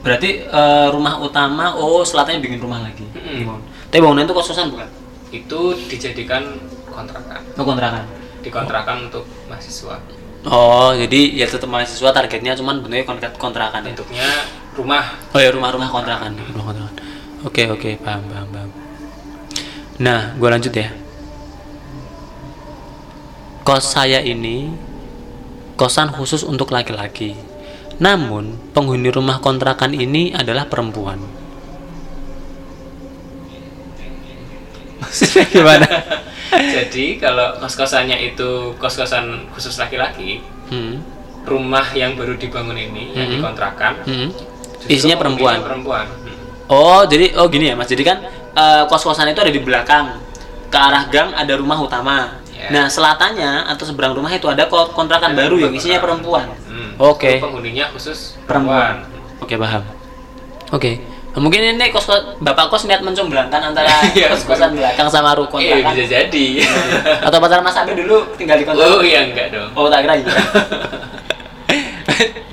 Berarti 0.00 0.30
eh, 0.42 0.88
rumah 0.88 1.20
utama, 1.20 1.76
oh 1.76 2.00
selatannya 2.00 2.40
bikin 2.40 2.56
rumah 2.56 2.80
lagi. 2.80 3.04
Dibangun. 3.12 3.60
Tapi 3.86 4.00
bangunan 4.00 4.24
itu 4.24 4.32
kos-kosan 4.32 4.72
bukan? 4.72 4.88
Itu 5.28 5.60
dijadikan 5.86 6.56
kontrakan, 6.88 7.40
Oh 7.54 7.62
kontrakan. 7.62 8.04
dikontrakan 8.40 8.96
untuk 9.06 9.28
mahasiswa. 9.46 10.00
Oh, 10.40 10.96
jadi 10.96 11.36
ya 11.36 11.44
tetap 11.44 11.68
mahasiswa 11.68 12.08
targetnya 12.10 12.56
cuman 12.56 12.80
bentuknya 12.80 13.04
kontrak 13.04 13.36
kontrakan 13.36 13.84
ya. 13.84 13.92
Bentuknya 13.92 14.24
rumah 14.72 15.04
Oh 15.30 15.38
ya 15.38 15.52
rumah-rumah 15.52 15.92
kontrakan, 15.92 16.32
rumah 16.48 16.64
kontrakan. 16.66 16.94
Oke 17.40 17.68
oke 17.68 18.00
paham 18.00 18.24
paham 18.26 18.48
paham. 18.48 18.69
Nah, 20.00 20.32
gue 20.34 20.48
lanjut 20.48 20.72
ya. 20.72 20.88
Kos 23.60 23.84
saya 23.92 24.24
ini 24.24 24.72
kosan 25.76 26.08
khusus 26.08 26.40
untuk 26.42 26.72
laki-laki. 26.72 27.36
Namun 28.00 28.56
penghuni 28.72 29.12
rumah 29.12 29.38
kontrakan 29.38 29.92
ini 29.92 30.32
adalah 30.32 30.64
perempuan. 30.64 31.20
Maksudnya 35.00 35.44
gimana? 35.48 35.88
Jadi 36.76 37.20
kalau 37.20 37.60
kos-kosannya 37.60 38.16
itu 38.24 38.74
kos-kosan 38.76 39.48
khusus 39.52 39.76
laki-laki, 39.76 40.40
Hmm. 40.70 41.02
rumah 41.44 41.82
yang 41.92 42.14
baru 42.14 42.38
dibangun 42.38 42.78
ini 42.78 43.10
yang 43.10 43.26
Mhm. 43.26 43.34
dikontrakan 43.38 43.92
Hmm. 44.06 44.28
Isinya 44.86 45.18
perempuan. 45.18 45.60
perempuan. 45.60 46.06
Hmm. 46.06 46.36
Oh, 46.70 47.02
jadi 47.04 47.34
oh 47.36 47.50
gini 47.50 47.68
ya, 47.68 47.74
Mas. 47.74 47.90
Jadi 47.90 48.06
kan 48.06 48.22
eh, 48.60 48.82
kos-kosan 48.86 49.26
itu 49.26 49.38
ada 49.38 49.48
di 49.48 49.58
belakang. 49.58 50.04
Ke 50.68 50.78
arah 50.78 51.02
gang 51.06 51.32
ada 51.32 51.52
rumah 51.52 51.76
utama. 51.76 52.38
Ya. 52.52 52.68
Nah, 52.70 52.84
selatannya 52.86 53.66
atau 53.66 53.82
seberang 53.82 54.12
rumah 54.12 54.30
itu 54.30 54.44
ada 54.44 54.64
ko- 54.64 54.92
kontrakan 54.92 55.32
Ada 55.32 55.36
baru 55.40 55.54
yang 55.58 55.72
isinya 55.72 55.98
perempuan. 55.98 56.44
Hmm. 56.68 56.92
Oke. 56.96 57.36
Itu 57.36 57.42
Penghuninya 57.42 57.88
khusus 57.90 58.36
Perempuan. 58.44 59.02
perempuan. 59.02 59.40
Oke, 59.40 59.54
paham. 59.56 59.82
Oke. 60.70 60.90
Nah, 61.30 61.38
Mungkin 61.40 61.58
ini 61.64 61.88
kos 61.88 62.04
Bapak 62.38 62.68
kos 62.68 62.84
niat 62.84 63.00
mencomblangkan 63.00 63.58
antara 63.64 63.88
Iya. 64.12 64.28
kos-kosan 64.30 64.74
belakang 64.74 65.08
sama 65.08 65.32
ru 65.32 65.42
Iya 65.42 65.48
kontrakan. 65.80 65.90
bisa 65.90 66.02
jadi. 66.12 66.46
Atau 67.26 67.36
pacaran 67.40 67.62
Mas 67.62 67.74
Abi 67.74 67.92
dulu 67.96 68.16
tinggal 68.36 68.54
di 68.54 68.62
kontrakan. 68.62 68.92
oh 68.92 69.00
iya 69.00 69.18
enggak 69.24 69.46
dong. 69.50 69.68
Oh, 69.72 69.88
tak 69.88 70.04
kira 70.04 70.14
iya. 70.16 70.30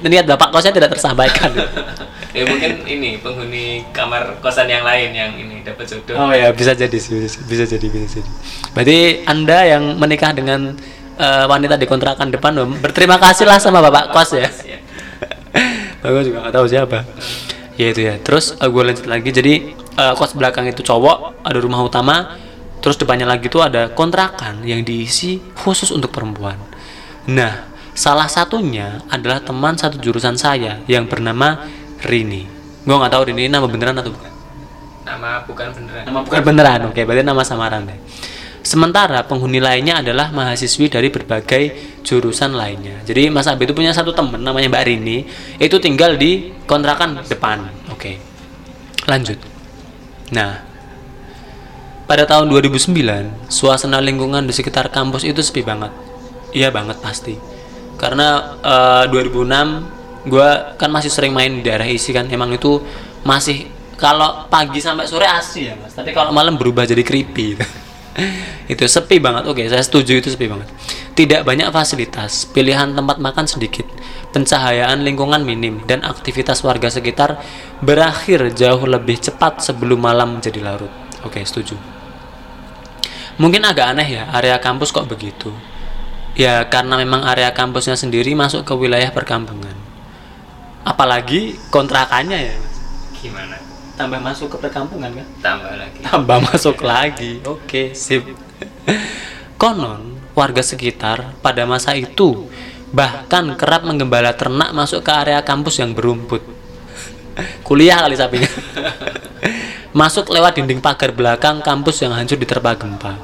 niat 0.07 0.23
Bapak 0.25 0.49
kosnya 0.49 0.71
tidak 0.71 0.89
tersampaikan. 0.89 1.51
Ya 2.37 2.45
mungkin 2.45 2.85
ini 2.85 3.17
penghuni 3.17 3.81
kamar 3.89 4.37
kosan 4.45 4.69
yang 4.69 4.85
lain 4.85 5.09
yang 5.09 5.33
ini 5.33 5.65
dapat 5.65 5.89
jodoh. 5.89 6.21
Oh 6.21 6.29
ya 6.29 6.53
bisa 6.53 6.77
jadi 6.77 6.93
sih 6.93 7.17
bisa, 7.17 7.41
bisa 7.49 7.65
jadi 7.65 7.87
bisa 7.89 8.21
jadi. 8.21 8.31
Berarti 8.77 8.99
anda 9.25 9.59
yang 9.65 9.97
menikah 9.97 10.37
dengan 10.37 10.77
eh, 11.17 11.45
wanita 11.49 11.81
di 11.81 11.89
kontrakan 11.89 12.29
depan 12.29 12.53
berterima 12.77 13.17
kasih 13.17 13.49
lah 13.49 13.57
sama 13.57 13.81
bapak 13.81 14.13
kos 14.13 14.37
ya. 14.37 14.45
Ya. 14.69 14.77
Aku 16.05 16.21
juga 16.21 16.45
nggak 16.45 16.53
tahu 16.53 16.65
siapa. 16.69 16.99
Ya 17.73 17.89
itu 17.89 18.05
ya. 18.05 18.21
Terus 18.21 18.53
gue 18.53 18.83
lanjut 18.85 19.09
lagi. 19.09 19.33
Jadi 19.33 19.53
eh, 19.73 20.13
kos 20.13 20.37
belakang 20.37 20.69
itu 20.69 20.85
cowok, 20.85 21.41
ada 21.41 21.57
rumah 21.57 21.81
utama. 21.81 22.37
Terus 22.85 23.01
depannya 23.01 23.25
lagi 23.25 23.49
tuh 23.49 23.65
ada 23.65 23.89
kontrakan 23.89 24.61
yang 24.61 24.85
diisi 24.85 25.41
khusus 25.57 25.89
untuk 25.89 26.13
perempuan. 26.13 26.61
Nah, 27.25 27.65
salah 27.97 28.29
satunya 28.29 29.01
adalah 29.09 29.41
teman 29.41 29.73
satu 29.73 29.97
jurusan 29.97 30.37
saya 30.37 30.85
yang 30.85 31.09
bernama 31.09 31.65
Rini. 32.05 32.43
Gue 32.85 32.95
nggak 32.95 33.13
tahu 33.13 33.23
Rini 33.31 33.47
ini 33.47 33.51
nama 33.51 33.65
beneran 33.65 33.97
atau 33.97 34.11
bukan. 34.13 34.31
Nama 35.07 35.29
bukan 35.47 35.67
beneran. 35.71 36.03
Nama 36.03 36.19
bukan 36.21 36.41
beneran, 36.43 36.79
oke, 36.91 37.01
berarti 37.07 37.23
nama 37.23 37.43
samaran 37.47 37.87
deh. 37.87 37.99
Sementara 38.67 39.23
penghuni 39.23 39.63
lainnya 39.63 40.03
adalah 40.03 40.27
mahasiswi 40.35 40.91
dari 40.91 41.07
berbagai 41.07 41.71
jurusan 42.03 42.51
lainnya. 42.51 42.99
Jadi 43.07 43.31
Mas 43.31 43.47
Abi 43.47 43.63
itu 43.63 43.71
punya 43.71 43.95
satu 43.95 44.11
temen 44.11 44.43
namanya 44.43 44.67
Mbak 44.67 44.83
Rini, 44.83 45.23
itu 45.55 45.79
tinggal 45.79 46.19
di 46.19 46.51
kontrakan 46.67 47.23
depan. 47.23 47.71
Oke. 47.87 48.19
Lanjut. 49.07 49.39
Nah, 50.35 50.67
pada 52.03 52.27
tahun 52.27 52.51
2009, 52.51 53.47
suasana 53.47 54.03
lingkungan 54.03 54.43
di 54.43 54.51
sekitar 54.51 54.91
kampus 54.91 55.23
itu 55.23 55.39
sepi 55.39 55.63
banget. 55.63 55.95
Iya 56.51 56.67
banget 56.67 56.99
pasti. 56.99 57.39
Karena 57.95 58.59
eh, 58.59 59.03
2006 59.07 59.96
gua 60.25 60.73
kan 60.79 60.89
masih 60.89 61.13
sering 61.13 61.35
main 61.35 61.61
di 61.61 61.67
daerah 61.67 61.85
isi 61.85 62.09
kan, 62.15 62.25
emang 62.31 62.49
itu 62.55 62.81
masih 63.21 63.69
kalau 63.97 64.45
pagi 64.49 64.77
sampai 64.81 65.05
sore 65.09 65.25
asli 65.25 65.69
ya 65.69 65.75
mas. 65.77 65.93
Tapi 65.93 66.13
kalau 66.13 66.33
malam 66.33 66.57
berubah 66.57 66.85
jadi 66.85 67.01
creepy. 67.01 67.57
itu 68.73 68.83
sepi 68.85 69.21
banget. 69.21 69.45
Oke, 69.45 69.65
saya 69.69 69.81
setuju 69.81 70.17
itu 70.17 70.29
sepi 70.33 70.49
banget. 70.49 70.69
Tidak 71.13 71.41
banyak 71.45 71.69
fasilitas, 71.69 72.49
pilihan 72.49 72.93
tempat 72.93 73.17
makan 73.21 73.45
sedikit, 73.45 73.85
pencahayaan 74.33 75.01
lingkungan 75.01 75.41
minim, 75.41 75.81
dan 75.85 76.01
aktivitas 76.05 76.61
warga 76.61 76.89
sekitar 76.89 77.41
berakhir 77.81 78.53
jauh 78.53 78.85
lebih 78.85 79.17
cepat 79.21 79.61
sebelum 79.61 80.01
malam 80.01 80.37
menjadi 80.37 80.61
larut. 80.61 80.93
Oke, 81.25 81.41
setuju. 81.41 81.77
Mungkin 83.37 83.61
agak 83.65 83.93
aneh 83.93 84.21
ya, 84.21 84.23
area 84.33 84.57
kampus 84.57 84.89
kok 84.89 85.05
begitu. 85.05 85.53
Ya, 86.37 86.65
karena 86.69 87.01
memang 87.01 87.25
area 87.25 87.49
kampusnya 87.53 87.97
sendiri 87.97 88.33
masuk 88.33 88.65
ke 88.65 88.73
wilayah 88.73 89.09
perkampungan. 89.09 89.76
Apalagi 90.87 91.59
kontrakannya 91.67 92.39
ya. 92.47 92.55
Gimana? 93.19 93.67
tambah 93.97 94.21
masuk 94.21 94.47
ke 94.53 94.57
perkampungan 94.61 95.09
kan? 95.09 95.27
Tambah 95.41 95.73
lagi. 95.73 95.99
tambah 96.05 96.37
masuk 96.53 96.77
lagi. 96.85 97.41
Oke, 97.43 97.97
sip. 97.97 98.23
Konon 99.57 100.21
warga 100.37 100.61
sekitar 100.61 101.33
pada 101.41 101.65
masa 101.65 101.97
itu 101.97 102.45
bahkan 102.93 103.57
kerap 103.57 103.83
menggembala 103.83 104.37
ternak 104.37 104.69
masuk 104.71 105.01
ke 105.01 105.11
area 105.11 105.41
kampus 105.41 105.81
yang 105.81 105.97
berumput. 105.97 106.45
Kuliah 107.65 108.05
kali 108.05 108.13
sapinya. 108.13 108.49
masuk 109.97 110.29
lewat 110.29 110.61
dinding 110.61 110.77
pagar 110.77 111.09
belakang 111.09 111.65
kampus 111.65 112.05
yang 112.05 112.13
hancur 112.13 112.37
diterpa 112.37 112.77
gempa. 112.77 113.17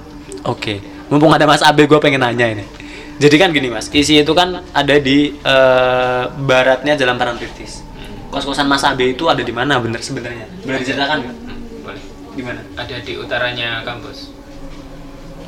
Oke, 0.49 0.81
mumpung 1.07 1.29
ada 1.29 1.45
Mas 1.45 1.61
Abe 1.61 1.85
gue 1.85 2.01
pengen 2.01 2.25
nanya 2.25 2.49
ini. 2.49 2.65
Jadi 3.13 3.35
kan 3.37 3.49
gini 3.49 3.69
Mas, 3.69 3.87
isi 3.89 4.17
itu 4.17 4.33
kan 4.33 4.61
ada 4.67 4.95
di 4.97 5.31
eh, 5.35 6.23
baratnya 6.41 6.93
Jalan 6.93 7.15
Parangtritis. 7.15 7.85
Kos-kosan 8.27 8.65
Mas 8.65 8.81
Abe 8.81 9.13
itu 9.13 9.29
ada 9.29 9.39
di 9.39 9.53
mana 9.53 9.77
bener 9.77 10.01
sebenarnya? 10.01 10.49
Boleh 10.61 10.81
diceritakan 10.81 11.17
nggak? 11.21 11.35
Hmm, 11.39 11.59
boleh. 11.81 12.03
Di 12.33 12.41
mana? 12.41 12.61
Ada 12.73 12.97
di 12.99 13.13
utaranya 13.13 13.85
kampus. 13.85 14.33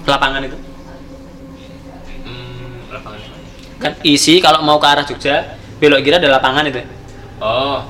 Lapangan 0.05 0.45
itu? 0.45 0.57
Hmm, 2.21 2.85
lapangan? 2.91 3.19
Kan 3.81 3.91
isi 4.03 4.37
kalau 4.37 4.61
mau 4.61 4.77
ke 4.77 4.85
arah 4.85 5.01
Jogja, 5.01 5.57
belok 5.77 6.05
kiri 6.05 6.15
ada 6.15 6.29
lapangan 6.31 6.69
itu. 6.69 6.81
Oh, 7.41 7.81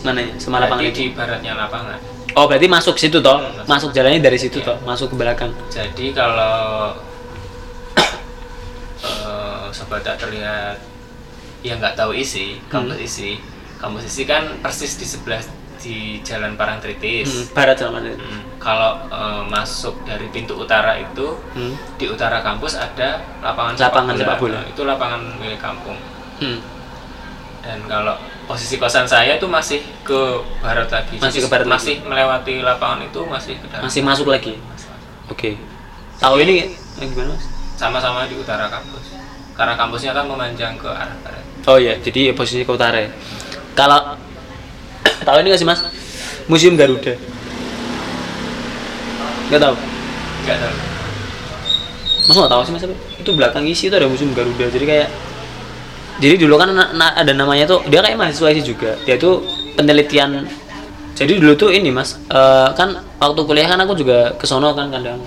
Mana 0.00 0.22
ya? 0.22 0.30
Sama 0.38 0.62
lapangan 0.62 0.86
itu. 0.86 0.94
di 0.94 1.04
baratnya 1.10 1.52
lapangan. 1.58 1.98
Oh, 2.38 2.46
berarti 2.46 2.70
masuk 2.70 2.94
situ 2.94 3.18
toh? 3.18 3.42
Hmm, 3.42 3.66
Masuk 3.66 3.90
masuk. 3.90 3.90
jalannya 3.90 4.22
dari 4.22 4.38
situ 4.38 4.62
Iya. 4.62 4.66
toh, 4.70 4.76
masuk 4.86 5.10
ke 5.10 5.16
belakang. 5.18 5.50
Jadi 5.66 6.14
kalau 6.14 6.94
sobat 9.76 10.00
tak 10.00 10.16
terlihat 10.16 10.80
yang 11.60 11.76
nggak 11.76 11.92
tahu 11.92 12.16
isi, 12.16 12.56
kampus 12.66 12.96
Hmm. 12.96 13.04
isi, 13.04 13.30
kampus 13.76 14.08
isi 14.08 14.22
kan 14.24 14.56
persis 14.60 14.96
di 14.96 15.04
sebelah 15.04 15.40
di 15.76 15.96
Jalan 16.24 16.56
Parangtritis. 16.56 17.28
Hmm, 17.28 17.44
barat 17.52 17.76
itu. 17.76 17.86
Hmm, 18.16 18.42
Kalau 18.56 18.98
eh, 19.06 19.42
masuk 19.46 20.02
dari 20.02 20.26
pintu 20.32 20.56
utara 20.56 20.96
itu 20.96 21.36
Hmm. 21.52 21.76
di 21.94 22.08
utara 22.08 22.40
kampus 22.40 22.74
ada 22.74 23.20
lapangan 23.38 23.76
Lapangan 23.76 24.14
sepak 24.16 24.36
bola. 24.40 24.58
Nah, 24.58 24.64
itu 24.66 24.82
lapangan 24.82 25.20
milik 25.36 25.60
kampung. 25.60 26.00
Hmm. 26.40 26.58
Dan 27.60 27.82
kalau 27.84 28.14
posisi 28.46 28.78
kosan 28.78 29.04
saya 29.04 29.36
tuh 29.36 29.50
masih 29.50 29.82
ke 30.00 30.20
barat 30.62 30.86
lagi 30.86 31.18
Masih 31.18 31.42
Jadi 31.42 31.44
ke 31.44 31.48
barat 31.50 31.66
masih 31.66 31.94
melewati 32.06 32.62
lapangan 32.62 33.02
itu 33.02 33.20
masih 33.26 33.58
ke 33.58 33.66
dalam 33.66 33.90
Masih 33.90 34.02
masuk 34.06 34.30
lagi. 34.30 34.54
Oke. 35.26 35.58
Tahu 36.16 36.40
ini 36.40 36.72
eh, 36.72 37.06
gimana 37.06 37.34
mas? 37.34 37.42
sama-sama 37.76 38.24
di 38.24 38.32
utara 38.32 38.70
kampus 38.72 39.15
karena 39.56 39.74
kampusnya 39.74 40.12
kan 40.12 40.24
memanjang 40.24 40.76
ke 40.76 40.86
arah 40.86 41.16
barat 41.24 41.42
Oh 41.66 41.80
iya, 41.80 41.98
jadi 41.98 42.30
posisi 42.30 42.62
ke 42.62 42.70
utara. 42.70 43.02
ya. 43.02 43.10
Kalau 43.74 44.14
tahu 45.26 45.36
ini 45.42 45.50
nggak 45.50 45.58
sih 45.58 45.66
mas? 45.66 45.82
Museum 46.46 46.78
Garuda. 46.78 47.18
Nggak 49.50 49.60
tahu. 49.62 49.74
nggak 50.46 50.58
tahu 50.62 50.74
Masa 52.26 52.38
nggak 52.42 52.52
tahu 52.54 52.62
sih 52.62 52.72
mas? 52.74 52.82
Itu 53.18 53.30
belakang 53.34 53.66
isi 53.66 53.90
itu 53.90 53.96
ada 53.98 54.06
museum 54.06 54.30
Garuda. 54.30 54.70
Jadi 54.70 54.84
kayak 54.86 55.08
jadi 56.16 56.34
dulu 56.38 56.54
kan 56.56 56.70
na- 56.70 56.94
na- 56.94 57.14
ada 57.14 57.34
namanya 57.34 57.66
tuh 57.66 57.82
dia 57.90 57.98
kayak 57.98 58.14
mahasiswa 58.14 58.48
isi 58.54 58.62
juga. 58.62 58.94
Dia 59.02 59.18
tuh 59.18 59.42
penelitian. 59.74 60.46
Jadi 61.16 61.32
dulu 61.40 61.56
tuh 61.56 61.70
ini 61.72 61.90
mas, 61.90 62.14
eh, 62.28 62.68
kan 62.76 62.94
waktu 63.18 63.40
kuliah 63.42 63.66
kan 63.66 63.80
aku 63.82 63.96
juga 63.96 64.36
ke 64.36 64.44
sono 64.44 64.70
kan 64.70 64.92
kadang 64.92 65.18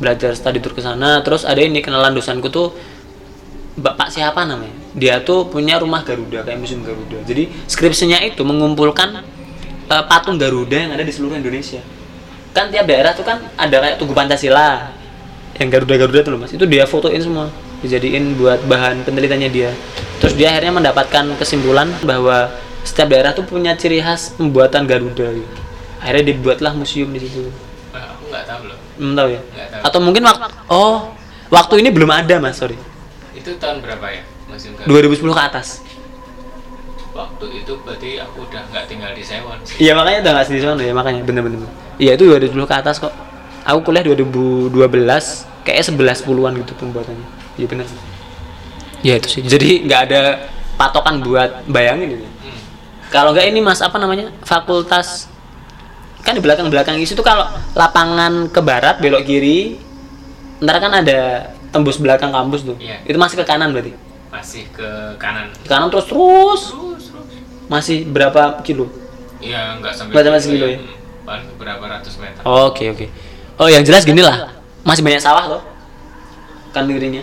belajar 0.00 0.34
study 0.34 0.58
tour 0.58 0.74
ke 0.74 0.82
sana. 0.82 1.22
Terus 1.22 1.46
ada 1.46 1.58
ini 1.58 1.78
kenalan 1.78 2.18
dosenku 2.18 2.50
tuh 2.50 2.74
Bapak 3.78 4.10
siapa 4.10 4.42
namanya? 4.42 4.74
Dia 4.98 5.22
tuh 5.22 5.46
punya 5.46 5.78
rumah 5.78 6.02
Garuda 6.02 6.42
kayak 6.42 6.58
museum 6.58 6.82
Garuda. 6.82 7.22
Jadi 7.22 7.46
skripsinya 7.70 8.18
itu 8.26 8.42
mengumpulkan 8.42 9.22
eh, 9.86 10.04
patung 10.10 10.34
Garuda 10.34 10.74
yang 10.74 10.92
ada 10.98 11.06
di 11.06 11.14
seluruh 11.14 11.38
Indonesia. 11.38 11.78
Kan 12.50 12.74
tiap 12.74 12.90
daerah 12.90 13.14
tuh 13.14 13.22
kan 13.22 13.38
ada 13.54 13.76
kayak 13.78 13.96
Tugu 14.02 14.10
Pancasila 14.10 14.90
yang 15.58 15.68
Garuda-Garuda 15.70 16.26
tuh 16.26 16.30
loh 16.34 16.40
Mas. 16.42 16.50
Itu 16.54 16.66
dia 16.66 16.86
fotoin 16.86 17.18
semua, 17.22 17.50
dijadiin 17.82 18.38
buat 18.38 18.62
bahan 18.66 19.06
penelitiannya 19.06 19.50
dia. 19.50 19.70
Terus 20.18 20.34
dia 20.34 20.50
akhirnya 20.50 20.74
mendapatkan 20.74 21.24
kesimpulan 21.38 21.90
bahwa 22.02 22.50
setiap 22.82 23.10
daerah 23.14 23.30
tuh 23.34 23.46
punya 23.46 23.74
ciri 23.78 24.02
khas 24.02 24.34
pembuatan 24.34 24.86
Garuda. 24.86 25.34
gitu. 25.34 25.54
Akhirnya 25.98 26.34
dibuatlah 26.34 26.74
museum 26.74 27.10
di 27.10 27.22
situ. 27.22 27.50
Aku 27.90 28.30
nggak 28.30 28.44
tahu 28.46 28.62
loh 28.70 28.78
Belum 28.98 29.14
tahu 29.18 29.28
ya? 29.34 29.40
Tahu. 29.42 29.82
Atau 29.86 30.00
mungkin 30.02 30.22
waktu 30.26 30.46
oh 30.70 31.14
waktu 31.50 31.74
ini 31.82 31.90
belum 31.90 32.10
ada 32.10 32.38
Mas, 32.38 32.58
sorry. 32.58 32.78
Itu 33.48 33.56
tahun 33.56 33.80
berapa 33.80 34.06
ya 34.12 34.22
Garuda 34.48 35.16
2010 35.16 35.32
ke 35.32 35.42
atas. 35.42 35.68
waktu 37.18 37.46
itu 37.50 37.72
berarti 37.82 38.10
aku 38.22 38.46
udah 38.46 38.62
nggak 38.70 38.84
tinggal 38.86 39.10
di 39.10 39.26
Sewon 39.26 39.58
Iya 39.74 39.92
makanya 39.98 40.18
udah 40.22 40.32
nggak 40.38 40.46
sedih 40.46 40.62
sono 40.62 40.82
ya 40.86 40.94
makanya 40.94 41.26
bener-bener. 41.26 41.66
Iya 41.98 42.14
itu 42.14 42.30
2010 42.30 42.54
ke 42.62 42.76
atas 42.78 43.02
kok. 43.02 43.10
Aku 43.66 43.82
kuliah 43.82 44.06
2012 44.06 44.70
kayak 45.66 45.82
11 45.82 45.98
puluhan 46.22 46.54
gitu 46.62 46.78
pembuatannya. 46.78 47.26
Iya 47.58 47.66
bener. 47.66 47.86
Iya 49.02 49.14
itu 49.18 49.28
sih. 49.34 49.42
Jadi 49.42 49.82
nggak 49.90 50.00
ada 50.06 50.46
patokan 50.78 51.18
buat 51.18 51.66
bayangin 51.66 52.22
ini. 52.22 52.28
Hmm. 52.28 52.60
Kalau 53.10 53.34
nggak 53.34 53.50
ini 53.50 53.60
mas 53.66 53.82
apa 53.82 53.98
namanya 53.98 54.30
fakultas 54.46 55.26
kan 56.22 56.38
di 56.38 56.42
belakang 56.44 56.70
belakang 56.70 57.00
isi 57.02 57.18
tuh 57.18 57.26
kalau 57.26 57.50
lapangan 57.72 58.52
ke 58.52 58.60
barat 58.62 59.00
belok 59.00 59.24
kiri 59.24 59.80
ntar 60.60 60.76
kan 60.82 60.92
ada 61.02 61.54
tembus 61.68 61.96
belakang 61.96 62.30
kampus 62.30 62.64
tuh 62.64 62.76
Iya. 62.76 63.00
itu 63.04 63.16
masih 63.16 63.36
ke 63.36 63.44
kanan 63.44 63.70
berarti 63.70 63.92
masih 64.28 64.64
ke 64.70 64.88
kanan 65.16 65.48
ke 65.52 65.66
kanan 65.66 65.88
terus 65.88 66.06
terus 66.06 66.62
terus 66.68 67.04
terus 67.06 67.24
masih 67.66 68.04
berapa 68.06 68.60
kilo 68.62 68.88
Iya 69.38 69.78
nggak 69.78 69.92
sampai 69.92 70.12
Nggak 70.12 70.24
sampai 70.26 70.40
sekilo 70.42 70.66
ya? 70.66 70.78
Paling 71.22 71.46
berapa 71.54 71.84
ratus 71.86 72.14
meter 72.18 72.42
Oke 72.42 72.90
oke. 72.90 73.06
Oh 73.54 73.66
yang 73.66 73.82
jelas 73.82 74.02
gini 74.02 74.18
lah, 74.18 74.50
masih 74.82 75.02
banyak 75.02 75.18
sawah 75.18 75.46
loh, 75.46 75.62
kan 76.70 76.86
kirinya. 76.86 77.22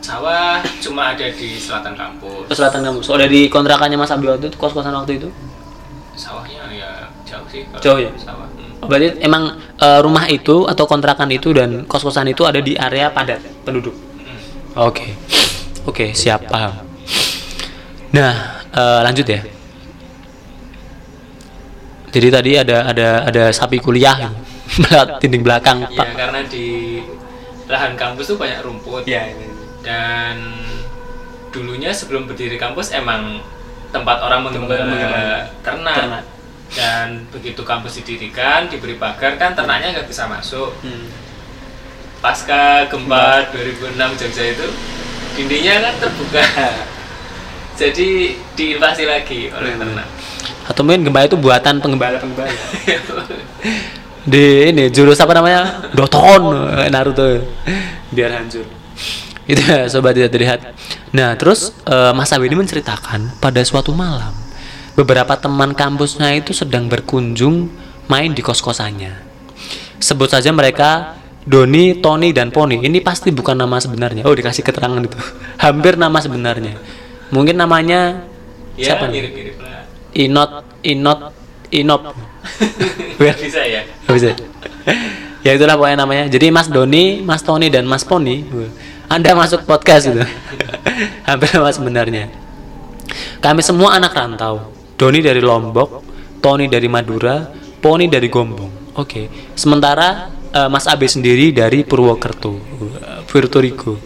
sawah 0.00 0.60
cuma 0.80 1.14
ada 1.14 1.24
di 1.24 1.56
selatan 1.56 1.94
kampus 1.94 2.48
Ke 2.48 2.54
selatan 2.56 2.80
kamu. 2.82 2.98
So 3.00 3.14
dari 3.14 3.46
kontrakannya 3.46 3.94
Mas 3.94 4.10
waktu 4.10 4.44
itu 4.44 4.56
kos 4.56 4.72
kosan 4.72 4.92
waktu 4.92 5.16
itu. 5.16 5.28
sawahnya 6.12 6.68
ya 6.68 6.90
jauh 7.24 7.46
sih 7.48 7.64
Jauh 7.80 7.96
ya? 7.96 8.10
sawah. 8.18 8.44
Oh, 8.44 8.51
berarti 8.82 9.22
emang 9.22 9.56
eh, 9.78 10.00
rumah 10.02 10.26
itu 10.26 10.66
atau 10.66 10.84
kontrakan 10.90 11.30
itu 11.30 11.54
dan 11.54 11.86
kos 11.86 12.02
kosan 12.02 12.26
itu 12.30 12.42
ada 12.42 12.58
di 12.58 12.74
area 12.74 13.14
padat 13.14 13.38
penduduk. 13.62 13.94
Oke 14.74 15.14
oke 15.86 16.10
siap 16.16 16.50
paham. 16.50 16.74
Nah 18.14 18.64
eh, 18.74 19.00
lanjut 19.06 19.26
ya. 19.26 19.40
Jadi 22.12 22.28
tadi 22.28 22.50
ada 22.60 22.76
ada 22.92 23.08
ada 23.24 23.42
sapi 23.54 23.80
kuliah 23.80 24.18
dinding 25.22 25.40
belakang. 25.40 25.88
Iya 25.88 26.12
karena 26.12 26.40
di 26.44 27.00
lahan 27.70 27.96
kampus 27.96 28.34
tuh 28.34 28.36
banyak 28.36 28.60
rumput 28.60 29.08
Iya. 29.08 29.32
dan 29.80 30.36
dulunya 31.50 31.90
sebelum 31.90 32.28
berdiri 32.28 32.60
kampus 32.60 32.92
emang 32.92 33.40
tempat 33.92 34.20
orang 34.24 34.44
mengembala 34.44 34.88
ternak. 35.64 35.96
Ternak. 36.08 36.24
Dan 36.72 37.28
begitu 37.28 37.60
kampus 37.60 38.00
didirikan 38.00 38.64
diberi 38.68 38.96
pagar 38.96 39.36
kan 39.36 39.52
ternaknya 39.52 40.00
nggak 40.00 40.08
bisa 40.08 40.24
masuk. 40.28 40.72
Hmm. 40.80 41.08
pasca 42.22 42.86
gempa 42.86 43.50
2006 43.50 43.98
Jogja 43.98 44.44
itu 44.54 44.68
dindingnya 45.34 45.82
kan 45.82 45.94
terbuka. 45.98 46.44
Jadi 47.82 48.38
diinvasi 48.54 49.04
lagi 49.10 49.50
oleh 49.50 49.74
Hmm. 49.74 49.80
ternak. 49.82 50.08
Atau 50.70 50.86
mungkin 50.86 51.10
gempa 51.10 51.26
itu 51.26 51.34
buatan 51.34 51.82
penggembala-penggembala. 51.82 52.54
di 54.32 54.70
ini 54.70 54.86
jurus 54.94 55.18
apa 55.18 55.34
namanya? 55.34 55.90
Doton 55.90 56.70
eh, 56.78 56.88
Naruto. 56.94 57.42
Biar 58.14 58.38
hancur. 58.38 58.62
Itu 59.42 59.58
ya 59.58 59.90
sobat 59.90 60.14
tidak 60.14 60.30
terlihat. 60.30 60.60
Nah 61.10 61.34
terus 61.34 61.74
eh, 61.90 62.12
Mas 62.14 62.30
Abi 62.30 62.46
ini 62.46 62.54
menceritakan 62.54 63.42
pada 63.42 63.58
suatu 63.66 63.90
malam 63.90 64.30
beberapa 64.98 65.34
teman 65.40 65.72
kampusnya 65.72 66.36
itu 66.36 66.52
sedang 66.52 66.88
berkunjung 66.88 67.70
main 68.08 68.30
di 68.36 68.42
kos-kosannya 68.44 69.12
sebut 70.02 70.28
saja 70.28 70.50
mereka 70.52 71.16
Doni, 71.42 71.98
Tony, 71.98 72.30
dan 72.30 72.54
Poni 72.54 72.78
ini 72.82 73.02
pasti 73.02 73.34
bukan 73.34 73.58
nama 73.58 73.82
sebenarnya 73.82 74.22
oh 74.22 74.34
dikasih 74.34 74.62
keterangan 74.62 75.00
itu 75.02 75.18
hampir 75.64 75.98
nama 75.98 76.18
sebenarnya 76.20 76.76
mungkin 77.32 77.56
namanya 77.56 78.26
ya 78.76 78.94
siapa 78.94 79.08
lah 79.08 79.82
Inot, 80.12 80.50
Inot, 80.84 81.20
Inop 81.72 82.02
bisa 83.18 83.62
ya 83.64 83.82
bisa. 84.14 84.34
ya 85.42 85.50
itulah 85.54 85.78
pokoknya 85.78 85.98
namanya. 86.04 86.24
Jadi 86.30 86.50
Mas 86.50 86.68
Doni, 86.68 87.22
Mas 87.22 87.42
Tony 87.42 87.70
dan 87.70 87.86
Mas 87.86 88.02
Poni, 88.02 88.46
Anda 89.06 89.34
masuk 89.34 89.66
podcast 89.66 90.10
itu. 90.10 90.22
Hampir 91.26 91.48
sama 91.50 91.70
sebenarnya. 91.70 92.30
Kami 93.42 93.60
semua 93.62 93.98
anak 93.98 94.14
rantau. 94.14 94.70
Doni 95.02 95.18
dari 95.18 95.42
Lombok, 95.42 95.90
Tony 96.38 96.70
dari 96.70 96.86
Madura, 96.86 97.42
Poni 97.82 98.06
dari 98.06 98.30
Gombong. 98.30 98.94
Oke. 98.94 99.50
Sementara 99.58 100.30
eh, 100.30 100.70
Mas 100.70 100.86
Abe 100.86 101.10
sendiri 101.10 101.50
dari 101.50 101.82
Purwokerto, 101.82 102.54
eh, 102.54 103.26
Puerto 103.26 103.58
Rico. 103.58 103.98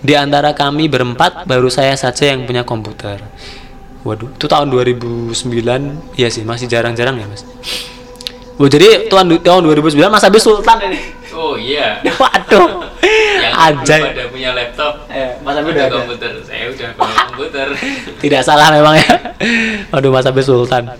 Di 0.00 0.16
antara 0.16 0.56
kami 0.56 0.88
berempat 0.88 1.44
baru 1.44 1.68
saya 1.68 1.92
saja 2.00 2.32
yang 2.32 2.48
punya 2.48 2.64
komputer. 2.64 3.20
Waduh, 4.00 4.32
itu 4.32 4.48
tahun 4.48 4.72
2009, 4.72 5.36
iya 6.16 6.32
sih 6.32 6.40
masih 6.40 6.72
jarang-jarang 6.72 7.20
ya 7.20 7.28
mas. 7.28 7.44
Oh, 8.56 8.68
jadi 8.68 9.08
tahun 9.12 9.44
tahun 9.44 9.60
2009 9.64 10.08
Mas 10.08 10.24
Abi 10.24 10.40
Sultan 10.40 10.78
ini. 10.88 11.00
Oh 11.34 11.54
iya 11.54 11.98
Waduh. 12.22 12.88
yang 13.36 13.52
Anjay. 13.54 14.00
pada 14.06 14.24
punya 14.28 14.50
laptop 14.50 15.06
Eh, 15.06 15.34
Mas 15.42 15.54
Abi 15.54 15.70
ada 15.70 15.74
udah 15.74 15.84
ada. 15.84 15.96
komputer 16.00 16.30
saya 16.42 16.64
udah 16.66 16.88
punya 16.92 17.14
komputer 17.26 17.66
Tidak 18.22 18.40
salah 18.40 18.70
memang 18.70 18.94
ya. 18.96 19.10
Waduh 19.90 20.10
Mas 20.10 20.24
Abi 20.24 20.40
Sultan. 20.40 20.90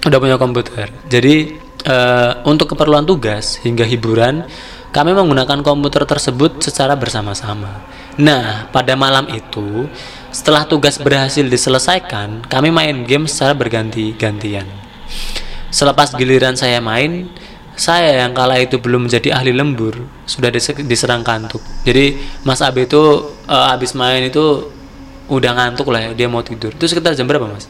Udah 0.00 0.18
punya 0.18 0.36
komputer. 0.36 0.88
Jadi 1.06 1.56
eh, 1.82 2.30
untuk 2.44 2.70
keperluan 2.70 3.04
tugas 3.04 3.58
hingga 3.58 3.82
hiburan 3.82 4.44
kami 4.90 5.12
menggunakan 5.12 5.60
komputer 5.60 6.02
tersebut 6.02 6.60
secara 6.60 6.94
bersama-sama. 6.94 7.86
Nah, 8.18 8.66
pada 8.68 8.92
malam 8.94 9.30
itu 9.30 9.86
setelah 10.28 10.66
tugas 10.66 10.98
berhasil 10.98 11.42
diselesaikan, 11.42 12.42
kami 12.44 12.68
main 12.68 13.06
game 13.06 13.24
secara 13.24 13.54
berganti-gantian. 13.54 14.66
Selepas 15.70 16.10
giliran 16.12 16.58
saya 16.58 16.82
main, 16.82 17.30
saya 17.80 18.28
yang 18.28 18.36
kala 18.36 18.60
itu 18.60 18.76
belum 18.76 19.08
menjadi 19.08 19.32
ahli 19.32 19.56
lembur 19.56 20.04
sudah 20.28 20.52
dise- 20.52 20.84
diserang 20.84 21.24
kantuk. 21.24 21.64
Jadi 21.88 22.20
Mas 22.44 22.60
Abe 22.60 22.84
itu 22.84 23.00
eh, 23.48 23.66
habis 23.72 23.96
main 23.96 24.20
itu 24.20 24.68
udah 25.32 25.56
ngantuk 25.56 25.88
lah 25.88 26.04
ya, 26.04 26.10
dia 26.12 26.28
mau 26.28 26.44
tidur. 26.44 26.76
Itu 26.76 26.84
sekitar 26.84 27.16
jam 27.16 27.24
berapa 27.24 27.48
Mas? 27.48 27.64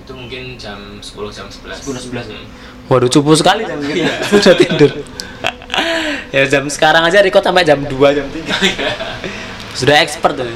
itu 0.00 0.18
mungkin 0.18 0.58
jam 0.58 0.98
10 0.98 1.06
jam 1.30 1.46
11 1.46 1.86
10, 1.86 2.10
11 2.10 2.34
ya? 2.34 2.34
Hmm. 2.34 2.90
Waduh 2.90 3.06
cupu 3.06 3.30
sekali 3.38 3.62
jam 3.62 3.78
gitu. 3.78 4.02
Sudah 4.42 4.54
tidur. 4.58 4.90
ya 6.34 6.42
jam 6.50 6.66
sekarang 6.66 7.06
aja 7.06 7.22
record 7.22 7.46
sampai 7.46 7.62
jam 7.62 7.78
2 7.78 7.94
jam 8.10 8.26
3. 8.26 8.34
Sudah 9.78 10.02
expert 10.02 10.34
tuh. 10.34 10.50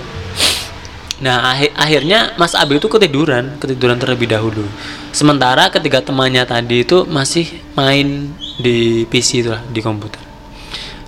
Nah, 1.22 1.54
akhir- 1.54 1.74
akhirnya 1.78 2.34
Mas 2.34 2.58
Abi 2.58 2.82
itu 2.82 2.90
ketiduran, 2.90 3.54
ketiduran 3.62 3.94
terlebih 4.02 4.26
dahulu. 4.26 4.66
Sementara 5.14 5.70
ketiga 5.70 6.02
temannya 6.02 6.42
tadi 6.42 6.82
itu 6.82 7.06
masih 7.06 7.46
main 7.78 8.34
di 8.58 9.06
PC 9.06 9.46
itu 9.46 9.54
lah, 9.54 9.62
di 9.70 9.78
komputer. 9.78 10.18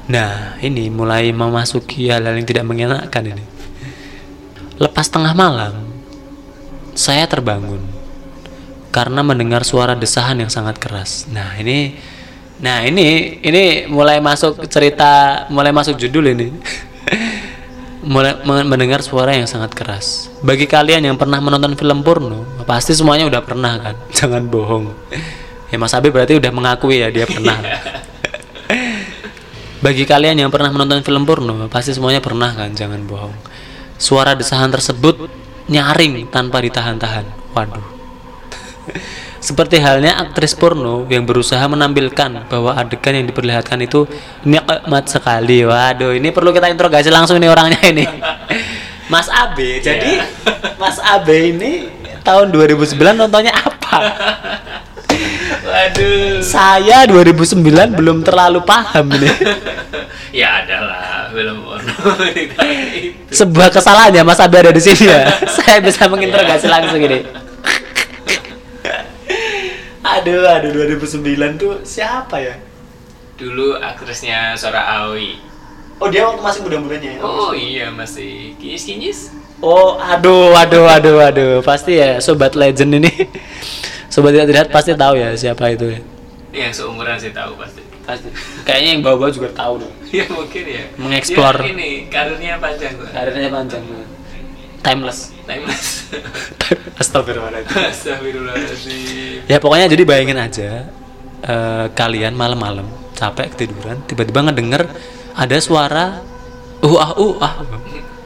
Nah, 0.07 0.55
ini 0.63 0.87
mulai 0.87 1.35
memasuki 1.35 2.07
hal-hal 2.07 2.39
yang 2.39 2.47
tidak 2.47 2.63
mengenakan 2.63 3.35
ini. 3.35 3.45
Lepas 4.79 5.11
tengah 5.11 5.35
malam, 5.35 5.91
saya 6.95 7.27
terbangun 7.27 7.83
karena 8.95 9.27
mendengar 9.27 9.67
suara 9.67 9.99
desahan 9.99 10.39
yang 10.39 10.53
sangat 10.53 10.79
keras. 10.79 11.27
Nah, 11.35 11.59
ini 11.59 11.99
nah 12.57 12.81
ini 12.87 13.37
ini 13.43 13.85
mulai 13.91 14.23
masuk 14.23 14.65
cerita, 14.71 15.45
mulai 15.51 15.75
masuk 15.75 15.99
judul 15.99 16.31
ini. 16.31 16.49
mendengar 18.47 19.03
suara 19.03 19.35
yang 19.35 19.51
sangat 19.51 19.75
keras. 19.75 20.31
Bagi 20.41 20.71
kalian 20.71 21.11
yang 21.11 21.17
pernah 21.19 21.43
menonton 21.43 21.75
film 21.75 22.07
porno, 22.07 22.47
pasti 22.63 22.95
semuanya 22.95 23.27
udah 23.27 23.43
pernah 23.43 23.75
kan? 23.83 23.95
Jangan 24.19 24.47
bohong. 24.47 24.95
Ya 25.67 25.77
Mas 25.83 25.93
Abi 25.93 26.15
berarti 26.15 26.39
udah 26.39 26.53
mengakui 26.55 27.03
ya 27.03 27.11
dia 27.11 27.27
pernah. 27.27 27.59
Bagi 29.85 30.07
kalian 30.07 30.47
yang 30.47 30.51
pernah 30.55 30.71
menonton 30.71 31.03
film 31.03 31.27
porno, 31.27 31.67
pasti 31.67 31.93
semuanya 31.93 32.23
pernah 32.23 32.55
kan? 32.55 32.71
Jangan 32.73 33.03
bohong. 33.05 33.35
Suara 33.99 34.39
desahan 34.39 34.71
tersebut 34.71 35.27
nyaring 35.67 36.31
tanpa 36.31 36.63
ditahan-tahan. 36.63 37.27
Waduh. 37.53 37.87
Seperti 39.47 39.79
halnya 39.79 40.19
aktris 40.19 40.59
porno 40.59 41.07
yang 41.07 41.23
berusaha 41.23 41.63
menampilkan 41.71 42.51
bahwa 42.51 42.75
adegan 42.75 43.15
yang 43.15 43.31
diperlihatkan 43.31 43.79
itu 43.79 44.03
nikmat 44.43 45.07
sekali. 45.07 45.63
Waduh, 45.63 46.19
ini 46.19 46.35
perlu 46.35 46.51
kita 46.51 46.67
interogasi 46.67 47.15
langsung 47.15 47.39
nih 47.39 47.47
orangnya 47.47 47.79
ini. 47.87 48.11
Mas 49.13 49.31
Abe. 49.31 49.79
Jadi 49.79 50.19
Mas 50.83 50.99
Abe 50.99 51.55
ini 51.55 51.87
tahun 52.27 52.51
2009 52.51 52.99
nontonnya 53.15 53.55
apa? 53.55 54.19
Waduh. 55.63 56.43
Saya 56.43 57.07
2009 57.07 57.63
belum 57.95 58.27
terlalu 58.27 58.67
paham 58.67 59.15
ini. 59.15 59.31
ya 60.43 60.59
adalah 60.59 61.31
film 61.31 61.63
porno. 61.63 61.95
Sebuah 63.31 63.71
kesalahan 63.71 64.11
ya 64.11 64.27
Mas 64.27 64.43
Abe 64.43 64.59
ada 64.59 64.75
di 64.75 64.83
sini 64.83 65.07
ya. 65.07 65.31
Saya 65.63 65.79
bisa 65.79 66.11
menginterogasi 66.11 66.67
langsung 66.67 66.99
ini. 66.99 67.46
Aduh, 70.15 70.47
aduh 70.47 70.71
2009 70.71 71.59
tuh 71.59 71.75
siapa 71.83 72.39
ya? 72.39 72.55
Dulu 73.37 73.77
aktrisnya 73.83 74.55
Sora 74.55 74.87
Aoi. 75.03 75.37
Oh 75.97 76.13
dia 76.13 76.29
waktu 76.29 76.45
masih 76.45 76.61
muda-mudanya 76.63 77.17
ya? 77.17 77.21
Oh 77.25 77.57
iya 77.57 77.89
masih 77.89 78.55
kinyis-kinyis. 78.61 79.33
Oh, 79.65 79.97
aduh, 79.97 80.53
aduh, 80.53 80.85
aduh, 80.85 81.17
aduh. 81.17 81.53
Pasti 81.65 81.97
ya 81.97 82.21
sobat 82.21 82.53
legend 82.53 83.01
ini. 83.01 83.09
Sobat 84.13 84.33
tidak 84.33 84.49
terlihat 84.49 84.69
pasti 84.73 84.93
tahu 84.97 85.19
ya 85.19 85.35
siapa 85.37 85.73
itu 85.73 85.93
ya. 85.93 86.01
Yang 86.55 86.85
seumuran 86.85 87.17
sih 87.21 87.33
tahu 87.37 87.57
pasti. 87.57 87.83
Pasti. 88.07 88.29
Kayaknya 88.65 88.91
yang 88.97 89.03
bawa-bawa 89.05 89.29
juga 89.35 89.49
tahu 89.53 89.83
dong. 89.83 89.93
ya 90.15 90.25
mungkin 90.31 90.65
ya. 90.65 90.85
Mengeksplor. 90.97 91.57
Dia 91.61 91.73
ini 91.75 91.89
karirnya 92.09 92.57
panjang 92.57 92.93
kok. 92.97 93.09
Karirnya 93.13 93.49
panjang 93.53 93.83
banget. 93.85 94.09
Timeless. 94.83 95.33
Timeless. 95.47 96.11
Astagfirullahaladzim. 97.03 97.77
Astagfirullahaladzim. 97.77 99.47
Ya 99.47 99.59
pokoknya 99.61 99.87
jadi 99.91 100.03
bayangin 100.07 100.39
aja 100.39 100.71
eh, 101.43 101.87
kalian 101.93 102.35
malam-malam 102.35 102.87
capek 103.17 103.53
ketiduran 103.57 104.05
tiba-tiba 104.05 104.45
ngedenger 104.45 104.83
ada 105.33 105.57
suara 105.57 106.21
uh 106.85 106.97
ah 107.01 107.13
uh 107.17 107.35
ah 107.41 107.55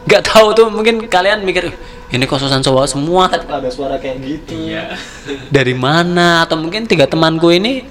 nggak 0.02 0.22
tahu 0.26 0.50
tuh 0.50 0.66
mungkin 0.66 1.06
kalian 1.06 1.46
mikir 1.46 1.70
"Ih, 1.70 1.74
ini 2.10 2.26
kososan 2.26 2.58
cowok 2.58 2.86
semua 2.90 3.30
ada 3.30 3.70
suara 3.70 4.02
kayak 4.02 4.18
gitu 4.18 4.74
Iya. 4.74 4.98
dari 5.46 5.74
mana 5.78 6.42
atau 6.42 6.58
mungkin 6.58 6.90
tiga 6.90 7.06
temanku 7.06 7.54
ini 7.54 7.86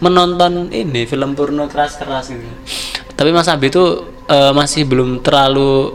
menonton 0.00 0.72
ini 0.72 1.04
film 1.04 1.36
porno 1.36 1.68
keras-keras 1.68 2.32
gitu 2.32 2.48
tapi 3.12 3.28
Mas 3.34 3.50
Abi 3.52 3.68
itu 3.68 3.84
eh, 4.30 4.52
masih 4.56 4.88
belum 4.88 5.20
terlalu 5.20 5.92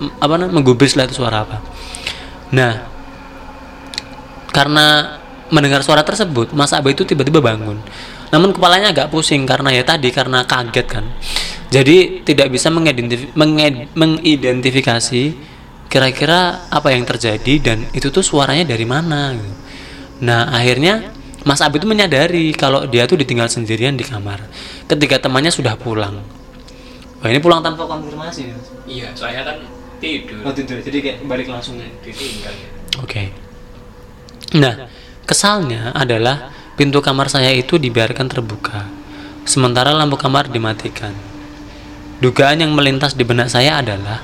apa 0.00 0.32
namanya 0.40 0.56
menggubris 0.56 0.96
lah 0.96 1.04
itu 1.04 1.20
suara 1.20 1.44
apa 1.44 1.60
nah 2.50 2.88
karena 4.50 5.16
mendengar 5.50 5.84
suara 5.86 6.02
tersebut 6.02 6.50
Mas 6.56 6.74
Abi 6.74 6.96
itu 6.96 7.06
tiba-tiba 7.06 7.38
bangun 7.38 7.78
namun 8.30 8.54
kepalanya 8.54 8.94
agak 8.94 9.10
pusing 9.10 9.42
karena 9.46 9.74
ya 9.74 9.82
tadi 9.82 10.10
karena 10.14 10.46
kaget 10.46 10.86
kan 10.86 11.04
jadi 11.70 12.26
tidak 12.26 12.50
bisa 12.50 12.66
mengidentif- 12.66 13.30
menged- 13.38 13.94
mengidentifikasi 13.94 15.22
kira-kira 15.90 16.66
apa 16.70 16.90
yang 16.90 17.06
terjadi 17.06 17.54
dan 17.62 17.78
itu 17.90 18.14
tuh 18.14 18.22
suaranya 18.22 18.74
dari 18.74 18.86
mana. 18.86 19.34
Nah 20.22 20.50
akhirnya 20.50 21.10
Mas 21.42 21.62
Abi 21.62 21.82
itu 21.82 21.86
menyadari 21.86 22.54
kalau 22.54 22.86
dia 22.90 23.06
tuh 23.06 23.18
ditinggal 23.18 23.50
sendirian 23.50 23.94
di 23.94 24.02
kamar 24.06 24.38
ketika 24.86 25.18
temannya 25.22 25.54
sudah 25.54 25.78
pulang. 25.78 26.22
Wah 27.22 27.28
ini 27.30 27.42
pulang 27.42 27.62
tanpa 27.62 27.86
konfirmasi. 27.86 28.50
ya? 28.50 28.56
Iya, 28.90 29.08
soalnya 29.14 29.42
kan 29.46 29.56
tidur. 30.00 30.40
Oh 30.42 30.52
tidur, 30.56 30.80
jadi 30.80 30.98
kayak 30.98 31.16
balik 31.28 31.46
langsung. 31.46 31.78
Ditinggal 31.78 32.50
ya. 32.50 32.68
Oke. 33.04 33.30
Nah 34.56 34.90
kesalnya 35.28 35.94
adalah 35.94 36.50
pintu 36.74 36.98
kamar 37.04 37.30
saya 37.30 37.52
itu 37.54 37.76
dibiarkan 37.78 38.26
terbuka, 38.26 38.88
sementara 39.46 39.94
lampu 39.94 40.18
kamar 40.18 40.50
dimatikan. 40.50 41.12
Dugaan 42.20 42.60
yang 42.60 42.72
melintas 42.76 43.16
di 43.16 43.24
benak 43.24 43.48
saya 43.48 43.80
adalah 43.80 44.20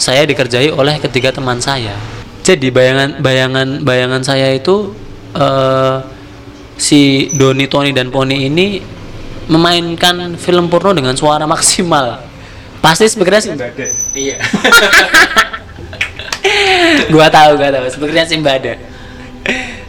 saya 0.00 0.24
dikerjai 0.24 0.72
oleh 0.72 0.96
ketiga 1.00 1.32
teman 1.32 1.60
saya. 1.60 1.96
Jadi 2.44 2.68
bayangan 2.68 3.20
bayangan 3.24 3.68
bayangan 3.84 4.22
saya 4.24 4.52
itu 4.52 4.92
eh, 5.32 5.96
si 6.76 7.32
Doni, 7.32 7.68
Tony 7.68 7.92
dan 7.92 8.08
Poni 8.08 8.48
ini 8.48 8.80
memainkan 9.48 10.40
film 10.40 10.72
porno 10.72 10.96
dengan 10.96 11.16
suara 11.16 11.44
maksimal. 11.44 12.23
Pasti 12.84 13.08
sebenarnya 13.08 13.40
sih 13.40 13.50
ada. 13.56 13.72
Iya. 14.12 14.36
gua 17.12 17.32
tahu 17.32 17.56
gua 17.56 17.72
tahu. 17.72 17.86
Sebenarnya 17.88 18.28
Simbada 18.28 18.76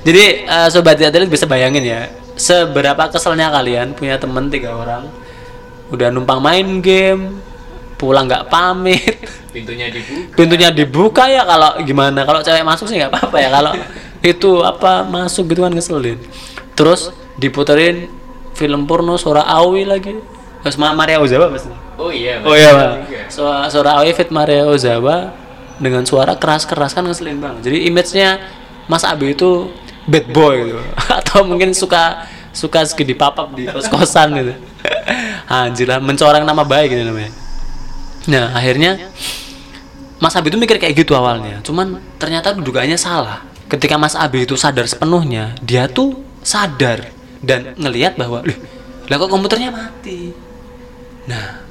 jadi 0.05 0.45
eh, 0.45 0.67
sobat 0.69 1.01
teater 1.01 1.25
bisa 1.25 1.49
bayangin 1.49 1.81
ya 1.81 2.05
seberapa 2.37 3.09
keselnya 3.09 3.49
kalian 3.49 3.97
punya 3.97 4.21
temen 4.21 4.53
tiga 4.53 4.77
orang 4.77 5.09
udah 5.89 6.13
numpang 6.13 6.37
main 6.37 6.77
game 6.79 7.41
pulang 7.95 8.27
nggak 8.27 8.51
pamit. 8.51 9.17
Pintunya 9.55 9.87
dibuka. 9.87 10.35
pintunya 10.35 10.69
dibuka 10.69 11.23
ya 11.31 11.47
kalau 11.47 11.79
gimana? 11.81 12.27
Kalau 12.27 12.43
cewek 12.43 12.61
masuk 12.67 12.91
sih 12.91 12.99
nggak 12.99 13.07
apa-apa 13.07 13.37
ya 13.39 13.49
kalau 13.49 13.73
itu 14.19 14.51
apa 14.61 15.07
masuk 15.07 15.49
gitu 15.49 15.63
kan 15.63 15.71
ngeselin. 15.73 16.19
Terus 16.75 17.09
diputerin 17.39 18.11
film 18.53 18.83
porno 18.85 19.15
suara 19.15 19.47
Awi 19.47 19.87
lagi. 19.87 20.11
Terus 20.61 20.75
Ma- 20.75 20.93
Maria 20.93 21.23
Ozawa 21.23 21.49
pasti 21.49 21.71
Oh 21.95 22.11
iya. 22.11 22.43
Oh 22.43 22.55
iya, 22.55 22.69
Pak. 22.75 22.91
juga. 23.07 23.21
Suara, 23.31 23.65
suara 23.71 23.89
Aoi 23.99 24.11
fit 24.11 24.29
Maria 24.31 24.67
Ozawa 24.67 25.31
dengan 25.79 26.03
suara 26.07 26.35
keras-keras 26.35 26.95
kan 26.95 27.03
ngeselin 27.07 27.39
banget. 27.39 27.71
Jadi 27.71 27.77
image-nya 27.87 28.29
Mas 28.87 29.03
Abi 29.03 29.35
itu 29.35 29.71
bad 30.07 30.25
boy 30.31 30.71
gitu. 30.71 30.79
Atau 31.19 31.43
mungkin 31.47 31.71
suka 31.75 32.27
suka 32.55 32.87
segede 32.87 33.15
papap 33.15 33.51
di 33.55 33.67
kos-kosan 33.67 34.35
gitu. 34.39 34.53
Anjir 35.51 35.87
lah, 35.91 35.99
mencoreng 35.99 36.47
nama 36.47 36.63
baik 36.63 36.95
gitu 36.95 37.03
namanya. 37.03 37.31
Nah, 38.25 38.55
akhirnya 38.57 39.11
Mas 40.17 40.33
Abi 40.33 40.49
itu 40.49 40.57
mikir 40.57 40.79
kayak 40.79 40.95
gitu 40.95 41.13
awalnya. 41.13 41.59
Cuman 41.61 41.99
ternyata 42.17 42.55
dugaannya 42.55 42.97
salah. 42.97 43.43
Ketika 43.67 43.97
Mas 43.99 44.15
Abi 44.15 44.45
itu 44.45 44.55
sadar 44.55 44.85
sepenuhnya, 44.87 45.57
dia 45.59 45.89
tuh 45.89 46.21
sadar 46.45 47.09
dan 47.41 47.73
ngelihat 47.75 48.13
bahwa, 48.13 48.45
"Loh, 48.45 48.57
lah 49.09 49.15
kok 49.17 49.29
komputernya 49.29 49.73
mati?" 49.73 50.31
Nah, 51.25 51.64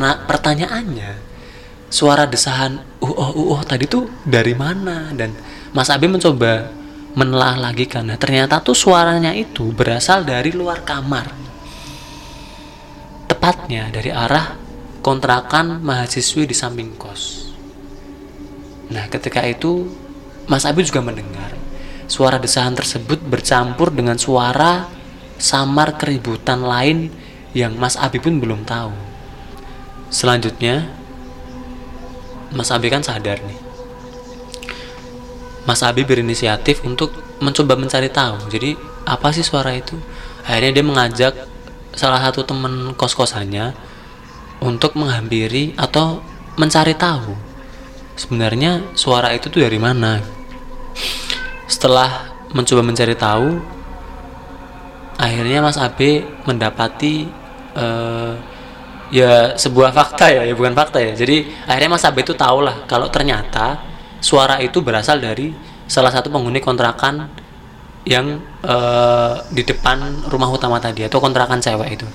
pertanyaannya 0.00 1.34
suara 1.94 2.26
desahan 2.26 2.82
uh 2.98 3.06
oh 3.06 3.30
uh 3.30 3.46
oh 3.54 3.62
tadi 3.62 3.86
tuh 3.86 4.10
dari 4.26 4.50
mana? 4.50 5.14
Dan 5.14 5.30
Mas 5.70 5.86
Abi 5.94 6.10
mencoba 6.10 6.66
menelaah 7.14 7.70
lagi 7.70 7.86
karena 7.86 8.18
ternyata 8.18 8.58
tuh 8.58 8.74
suaranya 8.74 9.30
itu 9.30 9.70
berasal 9.70 10.26
dari 10.26 10.50
luar 10.50 10.82
kamar. 10.82 11.30
Tepatnya 13.30 13.94
dari 13.94 14.10
arah 14.10 14.58
kontrakan 14.98 15.78
mahasiswi 15.78 16.50
di 16.50 16.56
samping 16.58 16.98
kos. 16.98 17.54
Nah 18.90 19.06
ketika 19.06 19.46
itu 19.46 19.86
Mas 20.50 20.66
Abi 20.66 20.82
juga 20.82 21.06
mendengar 21.06 21.54
suara 22.10 22.42
desahan 22.42 22.74
tersebut 22.74 23.22
bercampur 23.22 23.94
dengan 23.94 24.18
suara 24.18 24.90
samar 25.38 25.94
keributan 25.94 26.66
lain 26.66 27.14
yang 27.54 27.78
Mas 27.78 27.94
Abi 27.94 28.18
pun 28.18 28.42
belum 28.42 28.66
tahu 28.66 29.13
Selanjutnya, 30.14 30.94
Mas 32.54 32.70
Abi 32.70 32.86
kan 32.86 33.02
sadar 33.02 33.42
nih. 33.42 33.58
Mas 35.66 35.82
Abi 35.82 36.06
berinisiatif 36.06 36.86
untuk 36.86 37.10
mencoba 37.42 37.74
mencari 37.74 38.06
tahu. 38.14 38.46
Jadi 38.46 38.78
apa 39.02 39.34
sih 39.34 39.42
suara 39.42 39.74
itu? 39.74 39.98
Akhirnya 40.46 40.70
dia 40.70 40.84
mengajak 40.86 41.34
salah 41.98 42.22
satu 42.22 42.46
teman 42.46 42.94
kos-kosannya 42.94 43.74
untuk 44.62 44.94
menghampiri 44.94 45.74
atau 45.74 46.22
mencari 46.54 46.94
tahu 46.94 47.34
sebenarnya 48.14 48.94
suara 48.94 49.34
itu 49.34 49.50
tuh 49.50 49.66
dari 49.66 49.82
mana. 49.82 50.22
Setelah 51.66 52.30
mencoba 52.54 52.86
mencari 52.86 53.18
tahu, 53.18 53.58
akhirnya 55.18 55.58
Mas 55.58 55.74
Abi 55.74 56.22
mendapati 56.46 57.26
eh, 57.74 58.34
ya 59.14 59.54
sebuah 59.54 59.94
fakta 59.94 60.26
ya, 60.34 60.42
ya 60.42 60.54
bukan 60.58 60.74
fakta 60.74 60.98
ya. 60.98 61.14
Jadi 61.14 61.46
akhirnya 61.70 61.90
Mas 61.94 62.02
Abe 62.02 62.26
itu 62.26 62.34
tahu 62.34 62.66
lah 62.66 62.82
kalau 62.90 63.06
ternyata 63.14 63.78
suara 64.18 64.58
itu 64.58 64.82
berasal 64.82 65.22
dari 65.22 65.54
salah 65.86 66.10
satu 66.10 66.34
penghuni 66.34 66.58
kontrakan 66.58 67.30
yang 68.04 68.42
eh, 68.66 69.34
di 69.54 69.62
depan 69.62 70.26
rumah 70.28 70.50
utama 70.50 70.82
tadi 70.82 71.06
atau 71.06 71.22
kontrakan 71.22 71.62
cewek 71.62 71.88
itu 71.96 72.06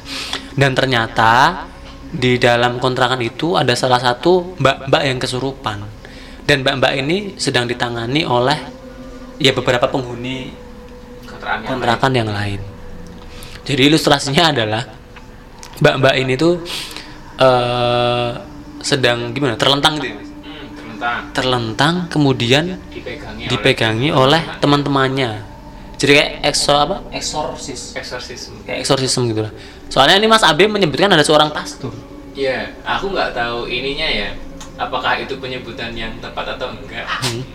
dan 0.54 0.78
ternyata 0.78 1.66
di 2.10 2.38
dalam 2.38 2.78
kontrakan 2.82 3.22
itu 3.22 3.58
ada 3.58 3.74
salah 3.74 4.02
satu 4.02 4.58
mbak-mbak 4.58 5.02
yang 5.06 5.18
kesurupan 5.18 5.86
dan 6.46 6.62
mbak-mbak 6.66 6.94
ini 6.98 7.18
sedang 7.38 7.66
ditangani 7.70 8.26
oleh 8.26 8.58
ya 9.38 9.54
beberapa 9.54 9.88
penghuni 9.88 10.52
kontrakan 11.66 12.12
yang 12.12 12.30
lain. 12.30 12.60
Jadi 13.64 13.82
ilustrasinya 13.86 14.50
adalah 14.52 14.99
mbak-mbak 15.80 16.15
ini 16.20 16.34
tuh 16.36 16.60
eh 17.39 18.32
sedang 18.80 19.36
gimana? 19.36 19.60
Terlentang 19.60 20.00
gitu. 20.00 20.08
ya. 20.08 20.15
Hmm, 20.15 20.65
terlentang 20.76 21.20
Terlentang 21.36 21.96
kemudian 22.08 22.80
dipegangi, 22.92 23.44
dipegangi 23.48 24.10
oleh 24.12 24.42
teman-temannya. 24.60 25.32
Jadi 26.00 26.12
kayak 26.15 26.32
ekso 26.48 26.72
apa? 26.80 27.04
Eksorsis. 27.12 27.92
oleh 27.92 28.00
eksorsisme 28.00 28.63
Kayak 28.63 28.88
eksorsisme 28.88 29.28
gitu 29.28 29.44
lah. 29.44 29.52
Soalnya 29.92 30.15
ini 30.24 30.32
Mas 30.32 30.48
Abe 30.48 30.63
menyebutkan 30.72 31.12
ada 31.12 31.24
seorang 31.28 31.52
pastor. 31.52 31.92
Iya, 32.32 32.72
aku 32.88 33.12
nggak 33.12 33.36
tahu 33.36 33.68
ininya 33.68 34.08
ya. 34.08 34.30
Apakah 34.80 35.20
itu 35.20 35.36
penyebutan 35.44 35.92
yang 35.92 36.15
tepat 36.24 36.56
atau 36.56 36.72
enggak? 36.72 37.04
Hmm. 37.08 37.44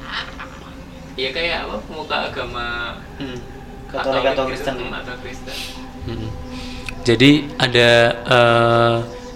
Iya 1.14 1.30
kayak 1.30 1.70
apa? 1.70 1.76
Pemuka 1.86 2.16
agama 2.26 2.98
Katolik 3.86 4.34
atau 4.34 4.50
Kristen. 4.50 4.74
gitu, 4.82 4.90
atau 4.90 5.14
Kristen. 5.22 5.56
Mm-mm. 6.10 6.30
Jadi 7.04 7.52
ada 7.60 7.88
eh, 8.16 8.94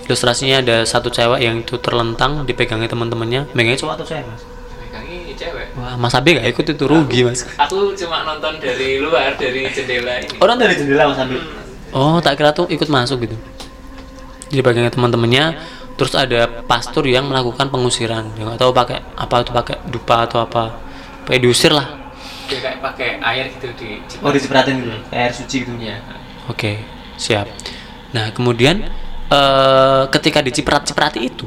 ilustrasinya 0.09 0.65
ada 0.65 0.77
satu 0.89 1.13
cewek 1.13 1.41
yang 1.45 1.61
itu 1.61 1.77
terlentang 1.77 2.49
dipegangi 2.49 2.89
teman-temannya. 2.89 3.53
Megangnya 3.53 3.79
cowok 3.79 3.95
atau 4.01 4.07
cewek, 4.09 4.25
Mas? 4.25 4.43
Cewek. 5.39 5.71
Wah, 5.79 5.95
Mas 5.95 6.19
Abe 6.19 6.35
gak 6.35 6.51
ikut 6.51 6.67
itu 6.75 6.85
rugi, 6.91 7.23
Mas. 7.23 7.47
Aku 7.63 7.95
cuma 7.95 8.27
nonton 8.27 8.59
dari 8.59 8.99
luar 8.99 9.39
dari 9.39 9.71
jendela 9.71 10.19
ini. 10.19 10.35
Orang 10.43 10.59
dari 10.59 10.75
jendela 10.75 11.07
Mas 11.07 11.21
Abe. 11.23 11.39
Hmm. 11.39 11.95
Oh, 11.95 12.19
tak 12.19 12.35
kira 12.43 12.51
tuh 12.51 12.67
ikut 12.67 12.91
masuk 12.91 13.23
gitu. 13.23 13.39
Jadi 14.51 14.61
pegangi 14.67 14.91
teman-temannya, 14.91 15.55
terus 15.95 16.19
ada 16.19 16.67
pastor 16.67 17.07
yang 17.07 17.31
melakukan 17.31 17.71
pengusiran. 17.71 18.35
Ya 18.35 18.51
nggak 18.51 18.59
tahu 18.59 18.75
pakai 18.75 18.99
apa 19.15 19.35
itu 19.47 19.53
pakai 19.55 19.77
dupa 19.87 20.27
atau 20.27 20.43
apa. 20.43 20.75
Pakai 21.23 21.39
diusir 21.39 21.71
lah. 21.71 21.87
Dia 22.51 22.59
kayak 22.59 22.79
pakai 22.83 23.09
air 23.23 23.45
gitu 23.55 23.69
di 23.79 24.03
Oh, 24.25 24.35
dicipratin 24.35 24.83
gitu. 24.83 24.91
Kayak 25.07 25.23
air 25.23 25.33
suci 25.39 25.57
gitu. 25.63 25.73
Iya. 25.79 25.97
Oke, 26.51 26.83
siap. 27.19 27.51
Nah, 28.15 28.33
kemudian 28.33 28.87
eh, 29.29 30.03
ketika 30.15 30.41
diciprat-ciprati 30.41 31.21
itu, 31.21 31.45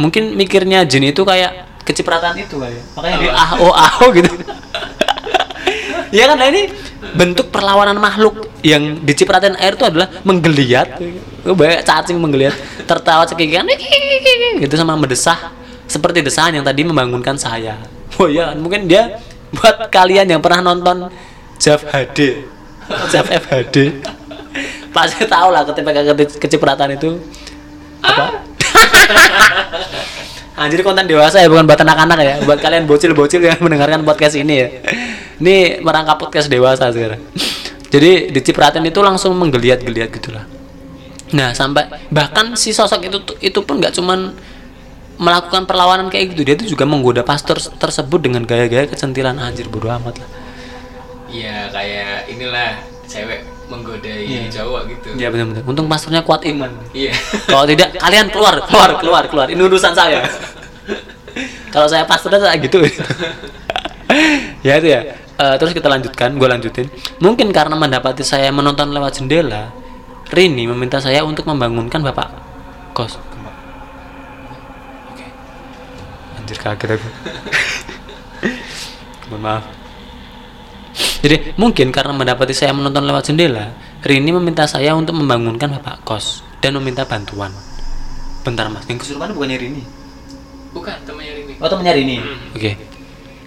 mungkin 0.00 0.34
mikirnya 0.34 0.82
jin 0.88 1.06
itu 1.12 1.22
kayak 1.22 1.84
kecipratan 1.86 2.34
itu 2.40 2.58
kayak. 2.58 2.82
Makanya 2.98 3.16
dia 3.22 3.32
ah 3.36 3.50
oh 3.62 3.70
ah 3.70 3.92
oh 4.02 4.10
gitu. 4.10 4.32
ya 6.16 6.30
kan 6.30 6.38
nah 6.38 6.48
ini 6.48 6.70
bentuk 7.18 7.50
perlawanan 7.50 7.98
makhluk 7.98 8.50
yang 8.62 9.02
dicipratin 9.04 9.54
air 9.60 9.78
itu 9.78 9.86
adalah 9.86 10.10
menggeliat. 10.26 10.98
Oh, 11.46 11.54
banyak 11.54 11.86
cacing 11.86 12.18
menggeliat, 12.18 12.56
tertawa 12.88 13.22
cekikikan 13.22 13.68
gitu 14.58 14.74
sama 14.74 14.98
mendesah 14.98 15.54
seperti 15.86 16.26
desahan 16.26 16.58
yang 16.58 16.66
tadi 16.66 16.82
membangunkan 16.82 17.38
saya. 17.38 17.78
Oh 18.18 18.26
ya, 18.26 18.56
mungkin 18.58 18.90
dia 18.90 19.22
buat 19.54 19.88
kalian 19.92 20.26
yang 20.26 20.40
pernah 20.42 20.72
nonton 20.72 21.12
Jav 21.56 21.86
HD 21.86 22.44
Jav 23.10 23.26
FHD 23.30 24.02
pasti 24.96 25.28
tahu 25.28 25.52
lah 25.52 25.68
ketika 25.68 25.92
ke- 25.92 26.40
kecipratan 26.40 26.96
itu. 26.96 27.20
Apa? 28.00 28.40
Anjir 30.64 30.80
konten 30.80 31.04
dewasa 31.04 31.44
ya 31.44 31.52
bukan 31.52 31.68
buat 31.68 31.76
anak-anak 31.76 32.18
ya. 32.24 32.34
Buat 32.48 32.64
kalian 32.64 32.88
bocil-bocil 32.88 33.44
yang 33.44 33.60
mendengarkan 33.60 34.00
podcast 34.08 34.40
ini 34.40 34.54
ya. 34.56 34.68
Ini 35.36 35.84
merangkap 35.84 36.16
podcast 36.16 36.48
dewasa 36.48 36.88
sekarang. 36.88 37.20
Jadi 37.92 38.32
dicipratin 38.32 38.80
itu 38.88 39.04
langsung 39.04 39.36
menggeliat-geliat 39.36 40.08
gitulah. 40.16 40.48
Nah 41.36 41.52
sampai 41.52 42.08
bahkan 42.08 42.56
si 42.56 42.72
sosok 42.72 43.04
itu 43.04 43.18
itu 43.44 43.60
pun 43.60 43.76
nggak 43.84 43.92
cuman 43.92 44.32
melakukan 45.16 45.64
perlawanan 45.64 46.08
kayak 46.12 46.36
gitu 46.36 46.42
dia 46.44 46.56
tuh 46.56 46.68
juga 46.68 46.84
menggoda 46.84 47.24
pastor 47.24 47.56
tersebut 47.56 48.20
dengan 48.20 48.44
gaya-gaya 48.44 48.84
kecentilan 48.88 49.36
anjir 49.36 49.68
bodo 49.68 49.92
amat 49.92 50.20
lah. 50.24 50.28
Iya, 51.26 51.68
kayak 51.74 52.32
inilah 52.32 52.80
cewek 53.04 53.55
menggodai 53.66 54.46
cowok 54.50 54.80
gitu. 54.90 55.08
Iya 55.18 55.28
benar-benar. 55.30 55.62
Untung 55.66 55.86
pastornya 55.90 56.22
kuat 56.22 56.46
iman. 56.46 56.70
Iya. 56.94 57.12
Kalau 57.46 57.66
tidak 57.66 57.94
kalian 58.02 58.26
keluar, 58.30 58.62
keluar, 58.66 58.90
keluar, 58.98 59.24
keluar. 59.26 59.46
Ini 59.50 59.60
urusan 59.60 59.92
saya. 59.92 60.22
Kalau 61.74 61.86
saya 61.90 62.06
pastornya 62.08 62.40
saya 62.40 62.56
gitu. 62.62 62.80
ya 64.66 64.80
itu 64.80 64.88
ya. 64.88 65.00
Eh, 65.36 65.54
terus 65.60 65.76
kita 65.76 65.92
lanjutkan, 65.92 66.32
gue 66.32 66.48
lanjutin. 66.48 66.86
Mungkin 67.20 67.52
karena 67.52 67.76
mendapati 67.76 68.24
saya 68.24 68.48
menonton 68.48 68.88
lewat 68.88 69.20
jendela, 69.20 69.68
Rini 70.32 70.64
meminta 70.64 70.96
saya 70.96 71.20
untuk 71.28 71.44
membangunkan 71.44 72.00
bapak 72.00 72.32
kos. 72.96 73.20
Oke. 75.12 75.26
Anjir 76.40 76.56
kaget 76.56 76.96
aku. 76.96 77.08
Mohon 79.28 79.42
maaf. 79.44 79.85
Jadi 80.96 81.56
mungkin 81.60 81.92
karena 81.92 82.12
mendapati 82.16 82.56
saya 82.56 82.72
menonton 82.72 83.04
lewat 83.04 83.28
jendela, 83.28 83.74
Rini 84.00 84.30
meminta 84.32 84.64
saya 84.64 84.96
untuk 84.96 85.12
membangunkan 85.16 85.68
bapak 85.76 86.04
kos 86.06 86.40
dan 86.62 86.76
meminta 86.80 87.04
bantuan. 87.04 87.52
Bentar 88.40 88.70
mas, 88.70 88.86
yang 88.86 88.96
kesurupan 88.96 89.34
bukannya 89.34 89.58
Rini? 89.58 89.82
Bukan 90.70 90.96
temannya 91.04 91.32
ini. 91.42 91.54
Oh 91.58 91.68
temennya 91.68 91.92
Rini. 91.96 92.16
Oke. 92.54 92.72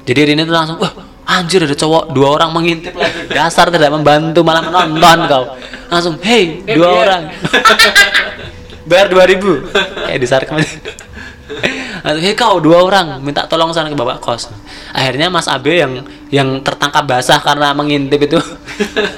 Jadi 0.03 0.19
Rini 0.33 0.41
tuh 0.43 0.53
langsung, 0.53 0.77
wah 0.81 0.91
anjir 1.29 1.61
ada 1.61 1.77
cowok 1.77 2.09
dua 2.11 2.27
orang 2.41 2.49
mengintip 2.51 2.93
lagi. 2.97 3.29
Dasar 3.29 3.69
tidak 3.69 3.93
membantu 3.93 4.41
malah 4.41 4.65
menonton 4.65 5.19
kau. 5.29 5.43
Langsung, 5.89 6.17
hey 6.21 6.61
Eh, 6.65 6.75
dua 6.77 6.87
biar. 6.89 7.01
orang. 7.05 7.21
Bayar 8.89 9.07
dua 9.07 9.23
ribu. 9.29 9.61
Kayak 10.05 10.19
disarkem 10.19 10.57
hei 12.23 12.33
kau 12.37 12.61
dua 12.61 12.85
orang 12.85 13.19
minta 13.21 13.45
tolong 13.49 13.73
sana 13.73 13.89
ke 13.89 13.97
bapak 13.97 14.21
kos. 14.21 14.49
Akhirnya 14.93 15.27
Mas 15.27 15.49
Abe 15.49 15.81
yang 15.81 16.05
yang 16.29 16.61
tertangkap 16.61 17.05
basah 17.05 17.41
karena 17.41 17.73
mengintip 17.73 18.21
itu 18.21 18.39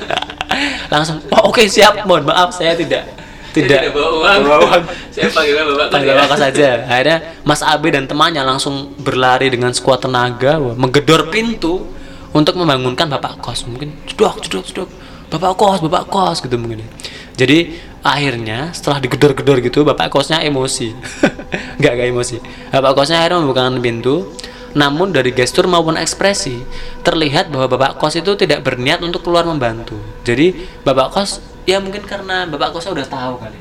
langsung, 0.93 1.23
oh, 1.31 1.51
oke 1.51 1.63
siap, 1.67 2.03
mohon 2.03 2.27
maaf 2.27 2.51
saya 2.51 2.75
tidak 2.75 3.07
Saya 3.51 3.67
tidak, 3.67 3.79
tidak 3.83 3.91
bawa 3.95 4.09
uang. 4.15 4.39
bawa 4.47 4.57
uang. 4.63 4.83
Saya 5.13 5.27
panggilnya 5.27 5.63
bapak 5.67 5.85
kos 5.87 5.91
Panggil 5.91 6.39
saja. 6.39 6.69
Akhirnya 6.87 7.17
Mas 7.43 7.61
Abe 7.67 7.87
dan 7.91 8.07
temannya 8.07 8.43
langsung 8.47 8.95
berlari 8.95 9.51
dengan 9.51 9.75
sekuat 9.75 10.07
tenaga, 10.07 10.55
menggedor 10.55 11.27
pintu 11.27 11.83
untuk 12.31 12.55
membangunkan 12.55 13.11
bapak 13.11 13.43
kos. 13.43 13.67
Mungkin 13.67 14.07
cedok, 14.07 14.39
cedok, 14.47 14.63
cedok. 14.63 14.89
Bapak 15.27 15.51
kos, 15.59 15.79
bapak 15.83 16.07
kos 16.07 16.39
gitu 16.39 16.55
mungkin. 16.55 16.87
Jadi 17.35 17.90
akhirnya 18.01 18.73
setelah 18.73 18.97
digedor-gedor 18.99 19.61
gitu, 19.61 19.85
bapak 19.85 20.09
kosnya 20.09 20.41
emosi. 20.41 20.93
Enggak, 21.77 21.91
enggak 21.97 22.09
emosi. 22.09 22.37
Bapak 22.69 22.93
kosnya 22.95 23.21
akhirnya 23.21 23.41
membukakan 23.43 23.81
pintu. 23.81 24.29
Namun 24.71 25.11
dari 25.11 25.35
gestur 25.35 25.67
maupun 25.67 25.99
ekspresi 25.99 26.63
terlihat 27.03 27.51
bahwa 27.51 27.67
bapak 27.75 27.99
kos 27.99 28.15
itu 28.15 28.39
tidak 28.39 28.63
berniat 28.63 29.03
untuk 29.03 29.19
keluar 29.19 29.43
membantu. 29.43 29.99
Jadi 30.23 30.55
bapak 30.87 31.11
kos 31.11 31.43
ya 31.67 31.83
mungkin 31.83 32.07
karena 32.07 32.47
bapak 32.47 32.71
kosnya 32.71 32.95
udah 32.95 33.07
tahu 33.07 33.33
kali. 33.35 33.59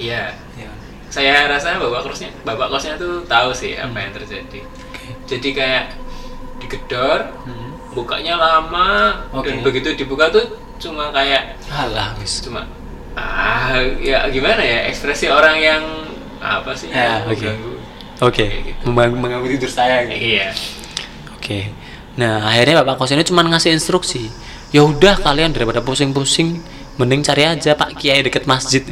ya. 0.00 0.32
Iya. 0.56 0.64
Ya. 0.64 0.70
Saya 1.12 1.44
rasa 1.44 1.76
bapak 1.76 2.08
kosnya, 2.08 2.32
bapak 2.40 2.72
kosnya 2.72 2.96
tuh 2.96 3.20
tahu 3.28 3.52
sih 3.52 3.76
apa 3.76 4.00
yang 4.00 4.16
terjadi. 4.16 4.60
Jadi 5.28 5.48
kayak 5.52 5.92
digedor, 6.56 7.28
Hmm. 7.44 7.76
bukanya 7.92 8.40
lama 8.40 9.20
Oke. 9.28 9.52
dan 9.52 9.60
begitu 9.60 9.92
dibuka 9.92 10.32
tuh 10.32 10.56
cuma 10.80 11.12
kayak 11.12 11.60
Alah, 11.68 12.16
wis. 12.16 12.40
cuma 12.40 12.64
ah 13.12 13.76
ya 14.00 14.24
gimana 14.28 14.60
ya 14.60 14.88
ekspresi 14.88 15.28
orang 15.28 15.56
yang 15.56 15.82
apa 16.40 16.72
sih 16.74 16.88
Ya, 16.88 17.22
oke. 17.22 17.36
mengganggu. 17.38 17.72
Oke, 18.22 18.44
Kayak 18.46 18.62
gitu. 18.64 18.82
memang- 18.88 19.18
mengganggu 19.18 19.48
tidur 19.50 19.66
saya 19.68 20.06
gitu. 20.06 20.14
Iya. 20.38 20.54
Oke. 21.34 21.74
Nah, 22.14 22.46
akhirnya 22.46 22.80
Bapak 22.80 22.98
kos 22.98 23.10
ini 23.10 23.22
cuma 23.22 23.42
ngasih 23.42 23.74
instruksi. 23.74 24.30
Ya 24.70 24.82
udah 24.82 25.18
kalian 25.18 25.50
daripada 25.50 25.82
pusing-pusing, 25.82 26.62
mending 26.96 27.20
cari 27.20 27.44
aja 27.44 27.74
Pak 27.74 27.98
Kiai 27.98 28.22
deket 28.22 28.46
masjid. 28.46 28.82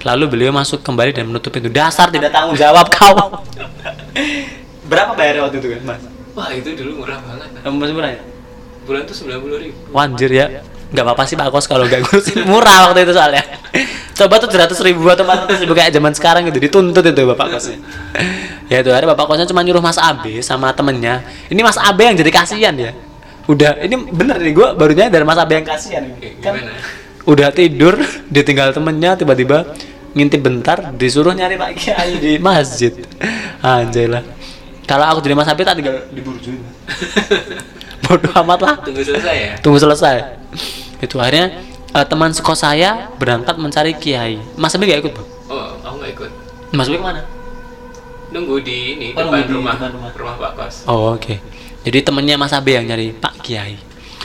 Lalu 0.00 0.24
beliau 0.28 0.50
masuk 0.50 0.80
kembali 0.80 1.12
dan 1.12 1.26
menutup 1.26 1.50
pintu. 1.50 1.66
Dasar 1.68 2.08
tidak 2.08 2.30
tanggung 2.30 2.54
jawab 2.54 2.88
kau. 2.88 3.42
Berapa 4.86 5.12
bayarnya 5.14 5.42
waktu 5.44 5.58
itu 5.58 5.68
kan, 5.70 5.82
Mas? 5.84 6.02
Wah 6.32 6.48
itu 6.50 6.68
dulu 6.72 7.02
murah 7.02 7.18
banget. 7.20 7.48
Masih 7.66 7.94
murah 7.94 8.10
ya? 8.14 8.22
Bulan 8.86 9.02
tuh 9.04 9.14
sembilan 9.14 9.38
puluh 9.38 9.58
ribu. 9.60 9.78
Wanjir 9.90 10.30
ya. 10.30 10.46
Nggak 10.90 11.04
apa-apa 11.06 11.22
sih 11.26 11.38
Pak 11.38 11.48
Kos 11.54 11.70
kalau 11.70 11.86
nggak 11.86 12.02
ngurusin 12.02 12.42
murah 12.50 12.90
waktu 12.90 13.06
itu 13.06 13.14
soalnya. 13.14 13.42
Coba 14.18 14.36
tuh 14.42 14.50
700 14.50 14.74
ribu 14.84 15.06
atau 15.06 15.22
400 15.24 15.62
ribu 15.62 15.72
kayak 15.72 15.94
zaman 15.94 16.12
sekarang 16.12 16.42
gitu 16.50 16.58
dituntut 16.58 17.06
itu 17.06 17.22
Bapak 17.30 17.46
Kosnya. 17.56 17.78
ya 18.66 18.82
itu 18.82 18.90
hari 18.90 19.06
Bapak 19.06 19.24
Kosnya 19.30 19.46
cuma 19.46 19.62
nyuruh 19.62 19.80
Mas 19.80 19.96
Abe 19.96 20.42
sama 20.42 20.74
temennya. 20.74 21.22
Ini 21.48 21.60
Mas 21.62 21.78
Abe 21.78 22.10
yang 22.10 22.16
jadi 22.18 22.30
kasihan 22.34 22.74
ya. 22.74 22.92
Udah 23.46 23.78
ini 23.80 23.96
bener 24.10 24.36
nih 24.42 24.52
gue 24.52 24.68
barunya 24.74 25.06
dari 25.08 25.22
Mas 25.22 25.38
Abe 25.38 25.62
yang 25.62 25.66
kasihan. 25.66 26.04
Kan 26.42 26.58
udah 27.24 27.48
tidur 27.54 27.96
ditinggal 28.26 28.74
temennya 28.74 29.14
tiba-tiba 29.14 29.72
ngintip 30.10 30.42
bentar 30.42 30.90
disuruh 30.98 31.30
nyari 31.30 31.54
Pak 31.54 31.70
Kiai 31.78 32.18
di 32.18 32.32
masjid. 32.42 32.90
Anjay 33.62 34.10
lah. 34.10 34.26
kalau 34.90 35.06
aku 35.06 35.22
jadi 35.22 35.38
Mas 35.38 35.46
Abi 35.46 35.62
tak 35.62 35.78
tinggal 35.78 36.02
di 36.10 36.18
burju 36.18 36.50
bodoh 38.10 38.32
amat 38.42 38.58
lah 38.58 38.74
tunggu 38.82 39.02
selesai 39.06 39.36
ya 39.38 39.52
tunggu 39.62 39.78
selesai 39.78 40.16
itu 40.98 41.14
akhirnya 41.16 41.62
eh, 41.94 42.06
teman 42.10 42.34
sekos 42.34 42.58
saya 42.58 43.06
berangkat 43.16 43.54
mencari 43.54 43.94
kiai 43.94 44.42
Mas 44.58 44.74
Abi 44.74 44.90
gak 44.90 45.06
ikut 45.06 45.14
Bang? 45.14 45.28
oh 45.46 45.78
aku 45.78 45.94
nggak 46.02 46.12
ikut 46.18 46.30
Mas 46.74 46.90
Abi 46.90 46.98
ke 46.98 47.04
mana 47.06 47.22
nunggu 48.30 48.62
di 48.62 48.78
ini 48.94 49.06
Oh, 49.14 49.26
depan 49.26 49.46
di 49.46 49.52
rumah 49.54 49.74
depan 49.78 49.90
rumah. 49.94 50.10
rumah 50.14 50.34
Pak 50.38 50.52
Kos 50.54 50.74
Oh 50.86 51.14
oke. 51.14 51.34
Jadi 51.80 51.98
temennya 52.04 52.36
Mas 52.36 52.52
Abe 52.52 52.76
yang 52.76 52.86
nyari 52.86 53.10
Pak 53.10 53.40
Kiai. 53.40 53.74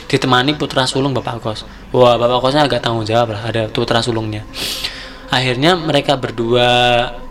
Ditemani 0.06 0.54
putra 0.54 0.86
sulung 0.86 1.10
Bapak 1.10 1.40
Kos. 1.42 1.64
Wah 1.90 2.14
Bapak 2.14 2.38
Kosnya 2.38 2.68
agak 2.68 2.84
tanggung 2.84 3.02
jawab 3.02 3.34
lah. 3.34 3.42
Ada 3.42 3.66
putra 3.66 3.98
sulungnya. 3.98 4.46
Akhirnya 5.26 5.74
mereka 5.74 6.14
berdua 6.14 6.68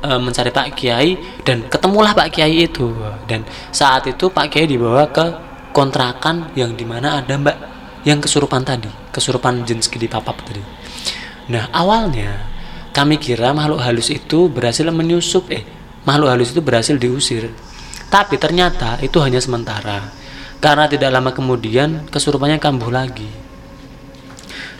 e, 0.03 0.09
mencari 0.19 0.51
Pak 0.51 0.75
Kiai 0.75 1.15
dan 1.47 1.63
ketemulah 1.69 2.11
Pak 2.11 2.27
Kiai 2.27 2.67
itu. 2.67 2.91
Dan 3.23 3.47
saat 3.71 4.03
itu 4.09 4.27
Pak 4.27 4.51
Kiai 4.51 4.67
dibawa 4.67 5.07
ke 5.07 5.23
kontrakan 5.75 6.55
yang 6.55 6.71
di 6.71 6.87
mana 6.87 7.19
ada 7.19 7.35
Mbak 7.35 7.57
yang 8.07 8.23
kesurupan 8.23 8.63
tadi, 8.63 8.87
kesurupan 9.11 9.67
jin 9.67 9.83
segede 9.83 10.07
papap 10.07 10.39
tadi. 10.47 10.63
Nah 11.51 11.67
awalnya 11.75 12.47
kami 12.95 13.19
kira 13.19 13.51
makhluk 13.51 13.83
halus 13.83 14.07
itu 14.07 14.47
berhasil 14.47 14.87
menyusup 14.87 15.51
eh 15.51 15.67
makhluk 16.07 16.31
halus 16.31 16.55
itu 16.55 16.63
berhasil 16.63 16.95
diusir. 16.95 17.51
Tapi 18.07 18.39
ternyata 18.39 18.95
itu 19.03 19.19
hanya 19.19 19.43
sementara. 19.43 20.07
Karena 20.63 20.87
tidak 20.87 21.11
lama 21.11 21.35
kemudian 21.35 22.07
kesurupannya 22.07 22.57
kambuh 22.63 22.87
lagi. 22.87 23.27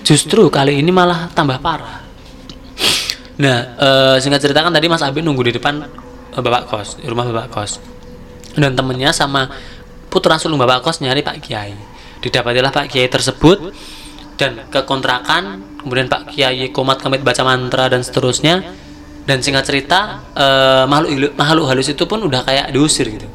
Justru 0.08 0.48
kali 0.48 0.80
ini 0.80 0.94
malah 0.94 1.28
tambah 1.36 1.60
parah. 1.60 2.06
Nah, 3.36 3.58
eh, 3.76 4.16
singkat 4.24 4.40
cerita 4.40 4.64
kan 4.64 4.72
tadi 4.72 4.88
Mas 4.88 5.04
Abi 5.04 5.20
nunggu 5.20 5.52
di 5.52 5.60
depan 5.60 5.84
eh, 5.84 6.40
Bapak 6.40 6.72
Kos, 6.72 7.04
rumah 7.04 7.28
Bapak 7.28 7.52
Kos. 7.52 7.84
Dan 8.56 8.72
temennya 8.72 9.12
sama 9.12 9.52
putra 10.16 10.40
sulung 10.40 10.56
Bapak 10.56 10.80
Kos 10.80 11.04
nyari 11.04 11.20
Pak 11.20 11.44
Kiai. 11.44 11.76
Didapatilah 12.24 12.72
Pak 12.72 12.88
Kiai 12.88 13.12
tersebut 13.12 13.76
dan 14.40 14.64
ke 14.72 14.80
kontrakan, 14.88 15.60
kemudian 15.84 16.08
Pak 16.08 16.32
Kiai 16.32 16.72
komat 16.72 17.04
kamit 17.04 17.20
baca 17.20 17.44
mantra 17.44 17.92
dan 17.92 18.00
seterusnya. 18.00 18.64
Dan 19.26 19.42
singkat 19.42 19.66
cerita, 19.66 20.22
eh, 20.38 20.86
makhluk 20.86 21.10
hilu- 21.12 21.34
makhluk 21.36 21.66
halus 21.68 21.90
itu 21.90 22.06
pun 22.06 22.22
udah 22.24 22.46
kayak 22.46 22.70
diusir 22.72 23.10
gitu. 23.10 23.26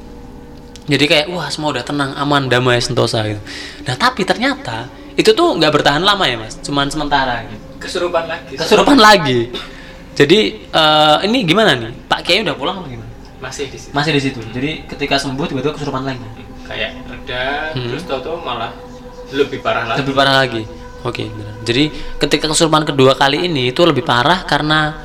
Jadi 0.87 1.05
kayak 1.05 1.27
wah 1.35 1.51
semua 1.51 1.75
udah 1.75 1.85
tenang, 1.85 2.15
aman, 2.15 2.47
damai, 2.47 2.79
sentosa 2.81 3.27
gitu. 3.27 3.43
Nah 3.85 3.95
tapi 3.99 4.23
ternyata 4.23 4.87
itu 5.19 5.35
tuh 5.35 5.59
nggak 5.59 5.83
bertahan 5.83 6.01
lama 6.01 6.25
ya 6.25 6.39
mas, 6.39 6.57
cuman 6.63 6.87
sementara 6.89 7.45
gitu. 7.45 7.59
kesurupan 7.83 8.25
lagi 8.25 8.55
Kesurupan 8.55 8.99
lagi. 9.03 9.51
Jadi 10.15 10.39
eh, 10.71 11.17
ini 11.27 11.39
gimana 11.43 11.75
nih? 11.75 12.07
Pak 12.07 12.21
Kiai 12.23 12.41
udah 12.47 12.55
pulang 12.55 12.81
apa 12.81 12.89
gimana? 12.89 13.11
masih 13.41 13.73
di 13.73 13.79
situ 13.81 13.91
Masih 13.97 14.13
di 14.15 14.21
situ. 14.21 14.41
Jadi 14.53 14.71
ketika 14.85 15.17
sembuh 15.17 15.49
tiba-tiba 15.49 15.75
kesurupan 15.75 16.05
lagi. 16.07 16.23
Kayak 16.71 16.91
reda 17.05 17.75
Hmm. 17.75 17.91
terus 17.91 18.07
tau-tau 18.07 18.39
malah 18.39 18.71
lebih 19.31 19.59
parah 19.59 19.87
lagi 19.87 19.99
Lebih 20.03 20.15
parah 20.15 20.37
lagi. 20.39 20.63
Oke, 21.01 21.27
benar. 21.27 21.55
Jadi 21.65 21.85
ketika 22.19 22.45
kesurupan 22.47 22.85
kedua 22.85 23.17
kali 23.17 23.49
ini 23.49 23.73
itu 23.73 23.81
lebih 23.83 24.03
parah 24.03 24.45
karena 24.45 25.01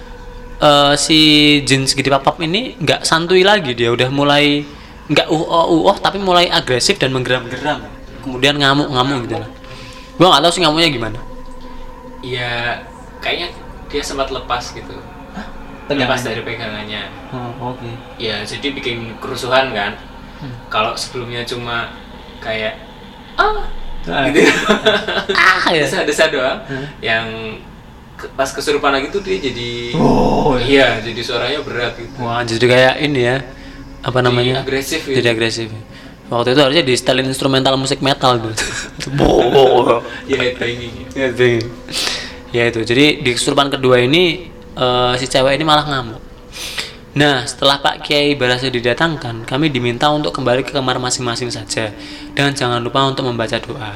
eh, 0.57 0.93
si 0.95 1.19
jin 1.63 1.85
segede 1.85 2.11
papap 2.11 2.37
ini 2.39 2.75
nggak 2.75 3.01
santuy 3.01 3.41
lagi 3.41 3.71
dia 3.73 3.89
udah 3.89 4.09
mulai 4.09 4.61
nggak 5.07 5.27
uh 5.29 5.43
oh 5.45 5.87
uh 5.87 5.97
tapi 5.97 6.17
mulai 6.19 6.49
agresif 6.49 6.97
dan 6.97 7.13
menggeram-geram. 7.13 7.79
Kemudian 8.21 8.57
ngamuk-ngamuk 8.57 9.29
gitu 9.29 9.37
lah. 9.39 9.49
Gua 10.17 10.27
nggak 10.31 10.41
tahu 10.43 10.51
sih 10.51 10.61
ngamuknya 10.63 10.89
gimana. 10.89 11.19
ya 12.25 12.81
kayaknya 13.21 13.53
dia 13.85 14.01
sempat 14.01 14.33
lepas 14.33 14.73
gitu 14.73 14.97
lepas 15.85 16.21
dari 16.25 16.41
pegangannya 16.41 17.05
Oh, 17.29 17.77
oke. 17.77 17.85
ya 18.17 18.41
jadi 18.41 18.73
bikin 18.73 19.13
kerusuhan 19.21 19.69
kan 19.69 19.93
Hmm. 20.35 20.51
kalau 20.67 20.91
sebelumnya 20.93 21.41
cuma 21.43 21.95
kayak 22.39 22.75
ah 23.35 23.63
Ah, 24.05 24.29
gitu 24.29 24.45
ah 25.33 25.65
ya. 25.67 25.81
desa-desa 25.81 26.29
doang 26.29 26.61
Hmm. 26.63 26.85
yang 26.99 27.25
ke- 28.13 28.29
pas 28.31 28.45
kesurupan 28.47 28.91
lagi 28.91 29.09
tuh 29.09 29.19
dia 29.19 29.39
jadi 29.39 29.91
Oh, 29.93 30.53
iya 30.55 30.99
jadi 30.99 31.17
suaranya 31.19 31.59
berat 31.59 31.95
gitu 31.95 32.13
Wah, 32.17 32.39
jadi 32.41 32.61
kayak 32.63 32.93
ini 33.01 33.21
ya. 33.23 33.37
Apa 33.99 34.19
Jadi 34.19 34.25
namanya? 34.27 34.55
agresif 34.61 35.01
gitu. 35.01 35.17
Jadi 35.17 35.27
agresif. 35.27 35.67
Waktu 36.25 36.53
itu 36.53 36.61
harusnya 36.61 36.83
di 36.83 36.93
setelin 36.93 37.25
instrumental 37.25 37.73
musik 37.75 37.97
metal 37.99 38.37
gitu. 38.37 38.53
Boh. 39.17 40.05
ya 40.25 40.37
headbanging 40.37 41.09
ya, 41.11 41.25
itu. 41.27 41.65
ya 42.51 42.63
itu. 42.67 42.79
Jadi 42.83 43.05
di 43.19 43.31
kesurupan 43.31 43.67
kedua 43.67 43.97
ini 43.99 44.47
eh, 44.71 45.13
si 45.17 45.25
cewek 45.25 45.53
ini 45.53 45.63
malah 45.63 45.83
ngamuk. 45.83 46.21
Nah, 47.15 47.47
setelah 47.47 47.79
Pak 47.79 48.03
Kiai 48.03 48.35
berhasil 48.35 48.67
didatangkan, 48.67 49.47
kami 49.47 49.71
diminta 49.71 50.11
untuk 50.11 50.35
kembali 50.35 50.67
ke 50.67 50.75
kamar 50.75 50.99
masing-masing 50.99 51.47
saja 51.47 51.95
dan 52.35 52.51
jangan 52.51 52.83
lupa 52.83 53.07
untuk 53.07 53.23
membaca 53.23 53.55
doa. 53.55 53.95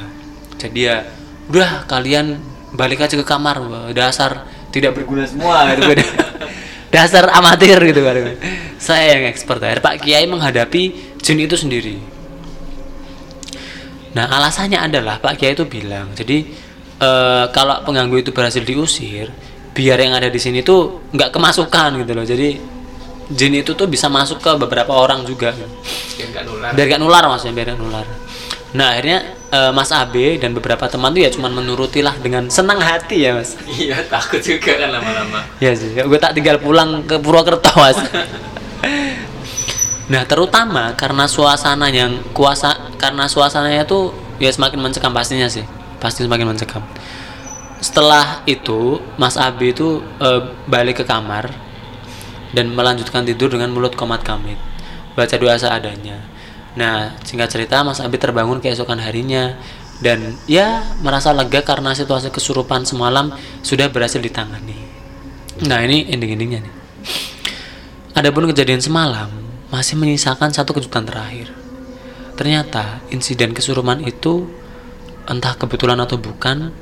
Jadi 0.56 0.88
ya, 0.88 1.04
udah 1.52 1.84
kalian 1.84 2.40
balik 2.72 3.04
aja 3.04 3.20
ke 3.20 3.26
kamar, 3.28 3.60
dasar 3.92 4.48
tidak 4.72 4.96
berguna 4.96 5.28
semua 5.28 5.68
gitu 5.76 5.84
kan. 5.84 6.00
dasar 6.96 7.28
amatir 7.36 7.76
gitu 7.92 8.00
kan. 8.00 8.40
Saya 8.80 9.20
yang 9.20 9.28
expert 9.28 9.60
ya. 9.60 9.76
Pak 9.76 10.00
Kiai 10.00 10.24
menghadapi 10.24 10.82
jin 11.20 11.44
itu 11.44 11.60
sendiri. 11.60 12.00
Nah 14.16 14.32
alasannya 14.32 14.80
adalah 14.80 15.20
Pak 15.20 15.36
Kiai 15.36 15.52
itu 15.52 15.68
bilang, 15.68 16.08
jadi 16.16 16.48
eh, 17.04 17.44
kalau 17.52 17.84
pengganggu 17.84 18.24
itu 18.24 18.30
berhasil 18.32 18.64
diusir, 18.64 19.28
biar 19.76 20.00
yang 20.00 20.16
ada 20.16 20.32
di 20.32 20.40
sini 20.40 20.64
tuh 20.64 21.04
nggak 21.12 21.30
kemasukan 21.36 22.00
gitu 22.00 22.12
loh. 22.16 22.24
Jadi 22.24 22.79
jin 23.30 23.54
itu 23.54 23.72
tuh 23.78 23.86
bisa 23.86 24.10
masuk 24.10 24.42
ke 24.42 24.50
beberapa 24.58 24.90
orang 24.90 25.22
juga, 25.22 25.54
biar 25.54 26.28
nggak 26.34 26.44
nular 26.50 26.70
biar 26.74 26.86
nggak 26.90 27.00
nular 27.02 27.22
maksudnya, 27.30 27.54
biar 27.54 27.66
nggak 27.72 27.80
nular. 27.80 28.06
Nah 28.70 28.94
akhirnya 28.94 29.18
eh, 29.50 29.72
Mas 29.74 29.90
Abe 29.90 30.38
dan 30.38 30.54
beberapa 30.54 30.86
teman 30.86 31.10
tuh 31.10 31.22
ya 31.26 31.30
cuman 31.30 31.50
menurutilah 31.50 32.14
dengan 32.22 32.46
senang 32.50 32.78
hati 32.78 33.26
ya 33.26 33.34
Mas. 33.34 33.58
iya 33.66 33.98
takut 34.06 34.38
juga 34.38 34.78
kan 34.78 34.94
lama-lama 34.94 35.42
Ya 35.58 35.74
sih, 35.74 35.90
gue 35.94 36.18
tak 36.22 36.38
tinggal 36.38 36.62
pulang 36.62 37.02
ke 37.02 37.18
Purwokerto 37.18 37.70
mas. 37.74 37.98
nah 40.10 40.26
terutama 40.26 40.94
karena 40.98 41.26
suasana 41.30 41.86
yang 41.90 42.18
kuasa, 42.34 42.94
karena 42.98 43.26
suasananya 43.30 43.86
tuh 43.86 44.14
ya 44.42 44.50
semakin 44.50 44.78
mencekam 44.82 45.14
pastinya 45.14 45.46
sih, 45.50 45.62
pasti 45.98 46.26
semakin 46.26 46.54
mencekam. 46.54 46.82
Setelah 47.80 48.44
itu 48.44 49.02
Mas 49.18 49.34
Abi 49.34 49.74
itu 49.74 50.02
eh, 50.22 50.42
balik 50.70 51.02
ke 51.02 51.04
kamar 51.06 51.69
dan 52.56 52.70
melanjutkan 52.74 53.22
tidur 53.26 53.52
dengan 53.52 53.70
mulut 53.70 53.94
komat 53.94 54.22
kamit, 54.26 54.58
baca 55.14 55.36
doa 55.38 55.54
seadanya. 55.58 56.22
Nah 56.78 57.18
singkat 57.26 57.50
cerita 57.50 57.82
Mas 57.82 57.98
Abi 57.98 58.18
terbangun 58.18 58.62
keesokan 58.62 59.02
harinya 59.02 59.58
dan 60.00 60.38
ya 60.48 60.86
merasa 61.04 61.34
lega 61.34 61.60
karena 61.60 61.92
situasi 61.92 62.32
kesurupan 62.32 62.88
semalam 62.88 63.34
sudah 63.60 63.90
berhasil 63.92 64.22
ditangani. 64.22 64.78
Nah 65.66 65.82
ini 65.84 66.08
ending-endingnya 66.08 66.60
nih. 66.64 66.74
Adapun 68.16 68.48
kejadian 68.48 68.80
semalam 68.80 69.28
masih 69.68 70.00
menyisakan 70.00 70.50
satu 70.50 70.74
kejutan 70.74 71.04
terakhir. 71.04 71.52
Ternyata 72.34 73.04
insiden 73.12 73.52
kesurupan 73.52 74.00
itu 74.08 74.48
entah 75.28 75.52
kebetulan 75.60 76.00
atau 76.00 76.16
bukan, 76.16 76.72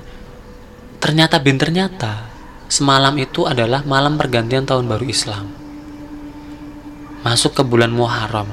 ternyata 1.03 1.43
bin 1.43 1.59
ternyata 1.59 2.31
semalam 2.71 3.13
itu 3.19 3.45
adalah 3.51 3.83
malam 3.83 4.15
pergantian 4.15 4.63
tahun 4.63 4.87
baru 4.87 5.05
Islam. 5.11 5.58
Masuk 7.27 7.59
ke 7.59 7.63
bulan 7.67 7.91
Muharram 7.91 8.47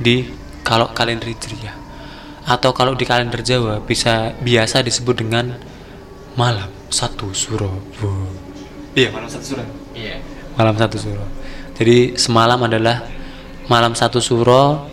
di 0.00 0.28
kalau 0.64 0.90
kalender 0.96 1.28
Hijriah 1.28 1.76
atau 2.42 2.74
kalau 2.74 2.98
di 2.98 3.06
kalender 3.06 3.38
Jawa 3.44 3.78
bisa 3.78 4.34
biasa 4.42 4.82
disebut 4.82 5.22
dengan 5.22 5.54
malam 6.34 6.70
satu 6.90 7.30
suro. 7.30 7.70
Iya 8.92 9.08
malam 9.14 9.30
satu 9.30 9.44
suro 9.56 9.64
iya 9.96 10.18
malam 10.58 10.74
satu 10.76 10.96
suro. 10.98 11.24
Jadi 11.76 12.18
semalam 12.18 12.60
adalah 12.60 13.04
malam 13.70 13.96
satu 13.96 14.20
suro 14.20 14.88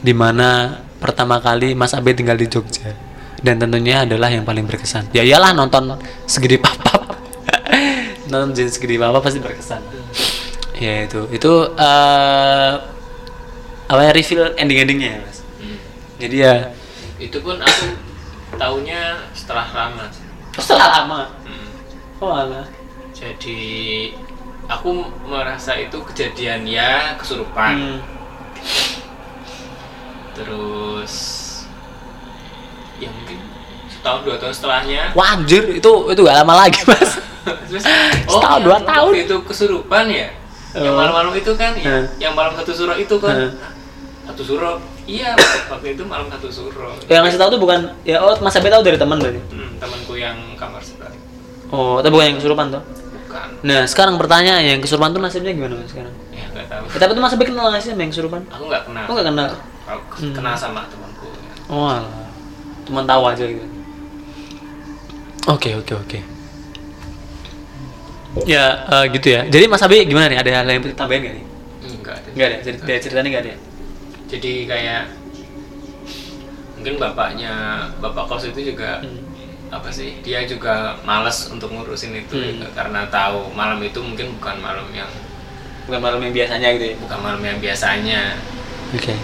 di 0.00 0.14
mana 0.16 0.80
pertama 1.00 1.40
kali 1.40 1.76
Mas 1.76 1.92
Abe 1.92 2.16
tinggal 2.16 2.36
di 2.38 2.48
Jogja 2.48 2.92
dan 3.40 3.56
tentunya 3.60 4.04
adalah 4.04 4.28
yang 4.32 4.44
paling 4.44 4.64
berkesan. 4.68 5.12
Ya 5.12 5.24
iyalah 5.24 5.52
nonton 5.52 5.96
segede 6.24 6.60
papap. 6.60 7.16
nonton 8.30 8.56
jenis 8.56 8.76
segede 8.76 9.00
papap 9.00 9.20
pasti 9.20 9.40
berkesan. 9.40 9.80
Ya 10.80 11.04
itu 11.04 11.20
itu 11.28 11.52
eh 11.76 12.72
apa 13.84 14.00
ya 14.00 14.10
reveal 14.10 14.56
ending-endingnya 14.56 15.08
ya 15.12 15.20
Mas. 15.20 15.38
Hmm. 15.60 15.78
Jadi 16.16 16.36
ya 16.40 16.54
itu 17.20 17.36
pun 17.38 17.60
aku 17.60 17.84
taunya 18.56 19.20
setelah 19.30 19.68
lama 19.68 20.08
sih. 20.08 20.24
setelah 20.56 20.88
lama. 20.98 21.20
Hmm. 21.44 21.68
Oh 22.18 22.32
alah. 22.32 22.64
jadi 23.12 23.60
aku 24.64 24.88
merasa 25.28 25.76
itu 25.76 26.00
kejadian 26.02 26.64
ya 26.64 27.12
kesurupan 27.20 27.76
Hmm. 27.76 27.98
terus 30.32 31.14
ya 32.96 33.08
mungkin 33.10 33.38
setahun 33.90 34.20
dua 34.24 34.36
tahun 34.36 34.54
setelahnya 34.54 35.02
Wah 35.12 35.36
anjir 35.36 35.64
itu 35.68 35.90
itu 36.08 36.20
gak 36.22 36.36
lama 36.40 36.54
lagi 36.56 36.80
Mas. 36.86 37.20
terus 37.68 37.84
Setahun, 38.24 38.60
yang 38.60 38.64
dua 38.64 38.78
tahun. 38.80 39.12
itu 39.20 39.36
kesurupan 39.44 40.04
ya 40.08 40.28
yang 40.72 40.94
Oh. 40.94 40.96
malam-malam 40.96 41.32
itu 41.34 41.52
kan 41.54 41.72
ya, 41.74 42.06
yang 42.18 42.32
malam 42.32 42.54
satu 42.54 42.70
surah 42.70 42.94
itu 42.94 43.16
kan. 43.16 43.50
Satu 44.22 44.42
suro 44.46 44.78
iya 45.04 45.34
waktu 45.66 45.98
itu 45.98 46.06
malam 46.06 46.30
satu 46.30 46.46
suro 46.46 46.94
yang 47.04 47.26
ngasih 47.26 47.34
tahu 47.36 47.50
tuh 47.50 47.60
bukan 47.60 47.90
ya 48.04 48.22
oh 48.22 48.30
Mas 48.38 48.54
Abe 48.54 48.70
tahu 48.70 48.78
dari 48.80 48.94
teman 48.94 49.18
berarti? 49.18 49.42
Hmm, 49.50 49.74
temanku 49.76 50.14
yang 50.14 50.38
kamar 50.54 50.78
sebelah. 50.78 51.10
Oh 51.68 51.98
tapi 51.98 52.14
bukan 52.14 52.26
yang 52.30 52.38
kesurupan 52.38 52.70
tuh? 52.70 52.78
Bukan. 53.26 53.46
Nah 53.62 53.82
sekarang 53.84 54.14
pertanyaan 54.14 54.62
yang 54.62 54.78
kesurupan 54.78 55.10
tuh 55.10 55.18
nasibnya 55.18 55.50
gimana 55.50 55.74
mas 55.74 55.90
sekarang? 55.90 56.14
Ya 56.30 56.46
nggak 56.46 56.66
tahu. 56.68 56.84
Ya, 56.86 56.98
tapi 56.98 57.10
tuh 57.10 57.22
Mas 57.22 57.34
Abe 57.34 57.44
kenal 57.44 57.66
nggak 57.68 57.82
sih 57.82 57.90
sama 57.90 58.02
yang 58.02 58.12
kesurupan? 58.14 58.40
Aku 58.46 58.64
nggak 58.66 58.82
kenal. 58.86 59.04
Oh, 59.04 59.12
nggak 59.12 59.26
kenal? 59.26 59.48
aku 59.82 60.14
Hmm. 60.22 60.34
kenal 60.34 60.54
sama 60.54 60.80
temanku. 60.86 61.26
Oh 61.66 61.86
alah. 61.88 62.06
teman 62.86 63.04
tahu 63.04 63.22
aja 63.24 63.44
gitu. 63.44 63.66
Oke 65.46 65.74
oke 65.74 65.92
oke 65.96 66.18
ya 68.46 68.86
eh, 68.86 69.04
gitu 69.10 69.26
ya 69.28 69.40
jadi 69.46 69.64
Mas 69.66 69.82
Abe 69.82 70.04
gimana 70.04 70.30
nih 70.30 70.38
ada 70.38 70.50
hal 70.62 70.66
yang 70.68 70.82
tambahin 70.94 71.20
nggak 71.22 71.34
nih 71.34 71.44
enggak 71.90 72.14
ada 72.14 72.28
nggak 72.30 72.46
ada 72.46 72.56
cerita 72.62 72.82
ceritanya 73.02 73.28
nggak 73.28 73.42
ada 73.42 73.50
ya? 73.50 73.58
jadi 74.30 74.52
kayak 74.66 75.02
mungkin 76.78 76.94
bapaknya 76.96 77.52
bapak 77.98 78.24
kos 78.26 78.46
itu 78.46 78.72
juga 78.72 79.02
Hmm. 79.02 79.26
apa 79.70 79.86
sih 79.86 80.18
dia 80.20 80.42
juga 80.44 80.98
males 81.04 81.46
untuk 81.46 81.70
ngurusin 81.70 82.10
itu 82.16 82.34
Hmm. 82.34 82.58
gitu. 82.58 82.66
karena 82.74 83.06
tahu 83.06 83.50
malam 83.52 83.78
itu 83.80 83.98
mungkin 83.98 84.34
bukan 84.38 84.56
malam 84.58 84.86
yang 84.90 85.08
bukan 85.86 86.00
malam 86.00 86.18
yang 86.22 86.32
biasanya 86.32 86.68
gitu 86.74 86.84
ya 86.90 86.94
bukan 86.98 87.18
malam 87.18 87.40
yang 87.40 87.58
biasanya 87.58 88.20
Oke. 88.90 89.14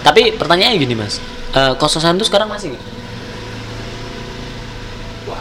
Tapi 0.00 0.32
pertanyaannya 0.34 0.80
gini 0.80 0.96
mas, 0.96 1.20
Eh 1.50 1.72
kos-kosan 1.76 2.14
itu 2.14 2.26
sekarang 2.26 2.46
masih 2.46 2.74
nggak? 2.74 2.84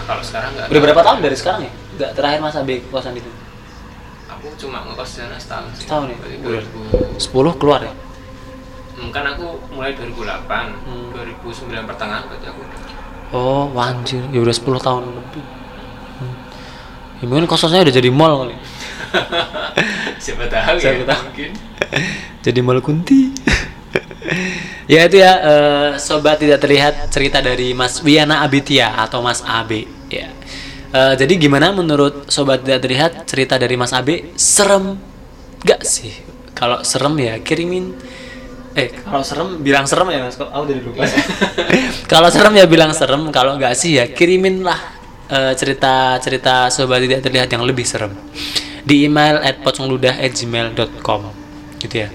Kalau 0.10 0.24
sekarang 0.26 0.50
nggak 0.52 0.66
Udah 0.68 0.82
berapa 0.82 1.02
tahun 1.04 1.20
dari 1.22 1.38
sekarang 1.38 1.62
ya? 1.64 1.72
Nggak 1.96 2.12
terakhir 2.18 2.40
mas 2.42 2.56
Abe 2.56 2.76
ke 2.82 2.88
kosan 2.90 3.14
itu? 3.14 3.30
aku 4.30 4.46
cuma 4.56 4.82
ngekos 4.82 5.10
sana 5.20 5.36
setahun 5.36 5.68
sih 5.76 5.84
Setahun 5.86 6.10
ya? 6.10 6.18
Berarti 6.18 6.38
Udah. 6.42 6.64
2000 7.14 7.54
10 7.54 7.60
keluar 7.60 7.80
ya? 7.84 7.94
Hmm, 8.96 9.10
kan 9.12 9.24
aku 9.28 9.46
mulai 9.70 9.92
2008 9.94 10.74
Hmm. 10.84 11.12
2009 11.14 11.86
pertengahan 11.86 12.24
berarti 12.26 12.48
aku 12.48 12.60
udah 12.60 12.80
Oh 13.30 13.70
wanjir, 13.70 14.26
ya 14.34 14.42
udah 14.42 14.50
10 14.52 14.82
tahun 14.82 15.04
lebih. 15.14 15.46
Hmm. 16.18 16.36
Ya 17.20 17.26
mungkin 17.26 17.46
kos-kosannya 17.46 17.86
udah 17.86 17.94
jadi 17.94 18.10
mall 18.10 18.36
kali. 18.42 18.56
siapa 20.24 20.50
tahu 20.50 20.76
Siapa 20.78 20.98
ya 20.98 21.06
tahu. 21.06 21.22
mungkin 21.30 21.52
jadi 22.46 22.60
mall 22.60 22.80
kunti. 22.82 23.30
ya 24.94 25.06
itu 25.06 25.18
ya 25.18 25.34
eh, 25.36 25.90
sobat 25.98 26.40
tidak 26.40 26.58
terlihat 26.60 27.10
cerita 27.10 27.38
dari 27.40 27.72
Mas 27.72 28.02
Wiana 28.02 28.42
Abitia 28.42 28.98
atau 28.98 29.22
Mas 29.22 29.44
Abe 29.44 29.86
ya. 30.10 30.30
Eh, 30.90 31.14
jadi 31.14 31.34
gimana 31.38 31.70
menurut 31.70 32.34
sobat 32.34 32.66
tidak 32.66 32.82
terlihat 32.82 33.12
cerita 33.30 33.62
dari 33.62 33.78
Mas 33.78 33.94
Abe 33.94 34.34
serem 34.34 34.98
gak 35.62 35.86
sih? 35.86 36.10
Kalau 36.58 36.82
serem 36.82 37.14
ya 37.22 37.38
kirimin 37.40 37.94
eh 38.74 38.90
kalau 39.06 39.22
serem 39.22 39.62
bilang 39.62 39.86
serem 39.86 40.10
ya 40.10 40.26
Mas. 40.26 40.34
Aku 40.42 40.66
jadi 40.66 40.82
lupa. 40.82 41.06
kalau 42.12 42.34
serem 42.34 42.58
ya 42.58 42.66
bilang 42.66 42.90
serem, 42.90 43.30
kalau 43.30 43.62
nggak 43.62 43.78
sih 43.78 44.02
ya 44.02 44.10
kirimin 44.10 44.66
lah 44.66 44.82
eh, 45.30 45.54
cerita-cerita 45.54 46.74
sobat 46.74 47.06
tidak 47.06 47.22
terlihat 47.22 47.50
yang 47.54 47.62
lebih 47.70 47.86
serem 47.86 48.18
di 48.82 49.06
email 49.06 49.38
at 49.46 49.62
pocongludah@gmail.com 49.62 51.22
gitu 51.86 51.96
ya. 52.02 52.10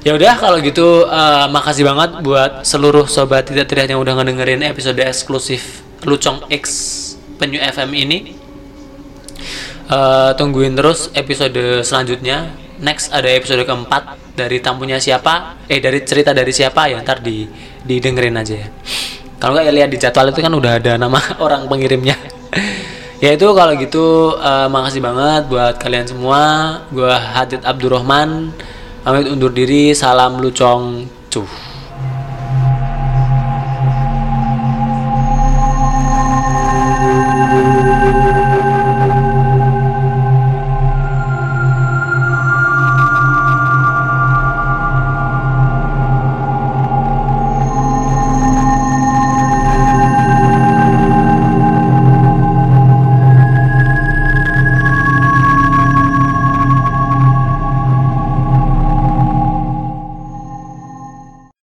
Ya 0.00 0.14
udah 0.14 0.38
kalau 0.38 0.62
gitu 0.62 1.10
eh, 1.10 1.46
makasih 1.50 1.82
banget 1.90 2.22
buat 2.22 2.62
seluruh 2.62 3.10
sobat 3.10 3.50
tidak 3.50 3.66
terlihat 3.66 3.98
yang 3.98 4.00
udah 4.00 4.14
ngedengerin 4.14 4.62
episode 4.62 5.02
eksklusif 5.02 5.79
Lucong 6.04 6.48
X 6.48 6.64
Penyu 7.40 7.60
FM 7.60 7.90
ini. 7.96 8.18
Eh, 9.90 10.30
tungguin 10.38 10.78
terus 10.78 11.10
episode 11.18 11.82
selanjutnya. 11.82 12.54
Next 12.80 13.12
ada 13.12 13.26
episode 13.28 13.66
keempat 13.66 14.16
dari 14.38 14.62
tamunya 14.62 15.02
siapa? 15.02 15.58
Eh 15.66 15.82
dari 15.82 16.00
cerita 16.06 16.30
dari 16.30 16.54
siapa 16.54 16.88
ya 16.88 17.02
ntar 17.02 17.20
di 17.20 17.44
didengerin 17.84 18.38
aja 18.38 18.54
ya. 18.54 18.68
Kalau 19.40 19.56
nggak 19.56 19.66
ya 19.66 19.72
lihat 19.72 19.90
di 19.90 19.98
jadwal 19.98 20.30
itu 20.30 20.40
kan 20.40 20.52
udah 20.52 20.72
ada 20.78 20.92
nama 20.94 21.18
orang 21.44 21.66
pengirimnya. 21.66 22.14
ya 23.20 23.36
itu 23.36 23.46
kalau 23.52 23.72
gitu 23.76 24.38
eh, 24.38 24.68
makasih 24.70 25.02
banget 25.02 25.42
buat 25.50 25.74
kalian 25.82 26.06
semua. 26.06 26.40
Gua 26.94 27.18
Hadid 27.18 27.66
Abdurrahman 27.66 28.54
pamit 29.02 29.26
undur 29.26 29.50
diri. 29.50 29.90
Salam 29.92 30.38
lucong 30.38 31.10
cuh. 31.34 31.69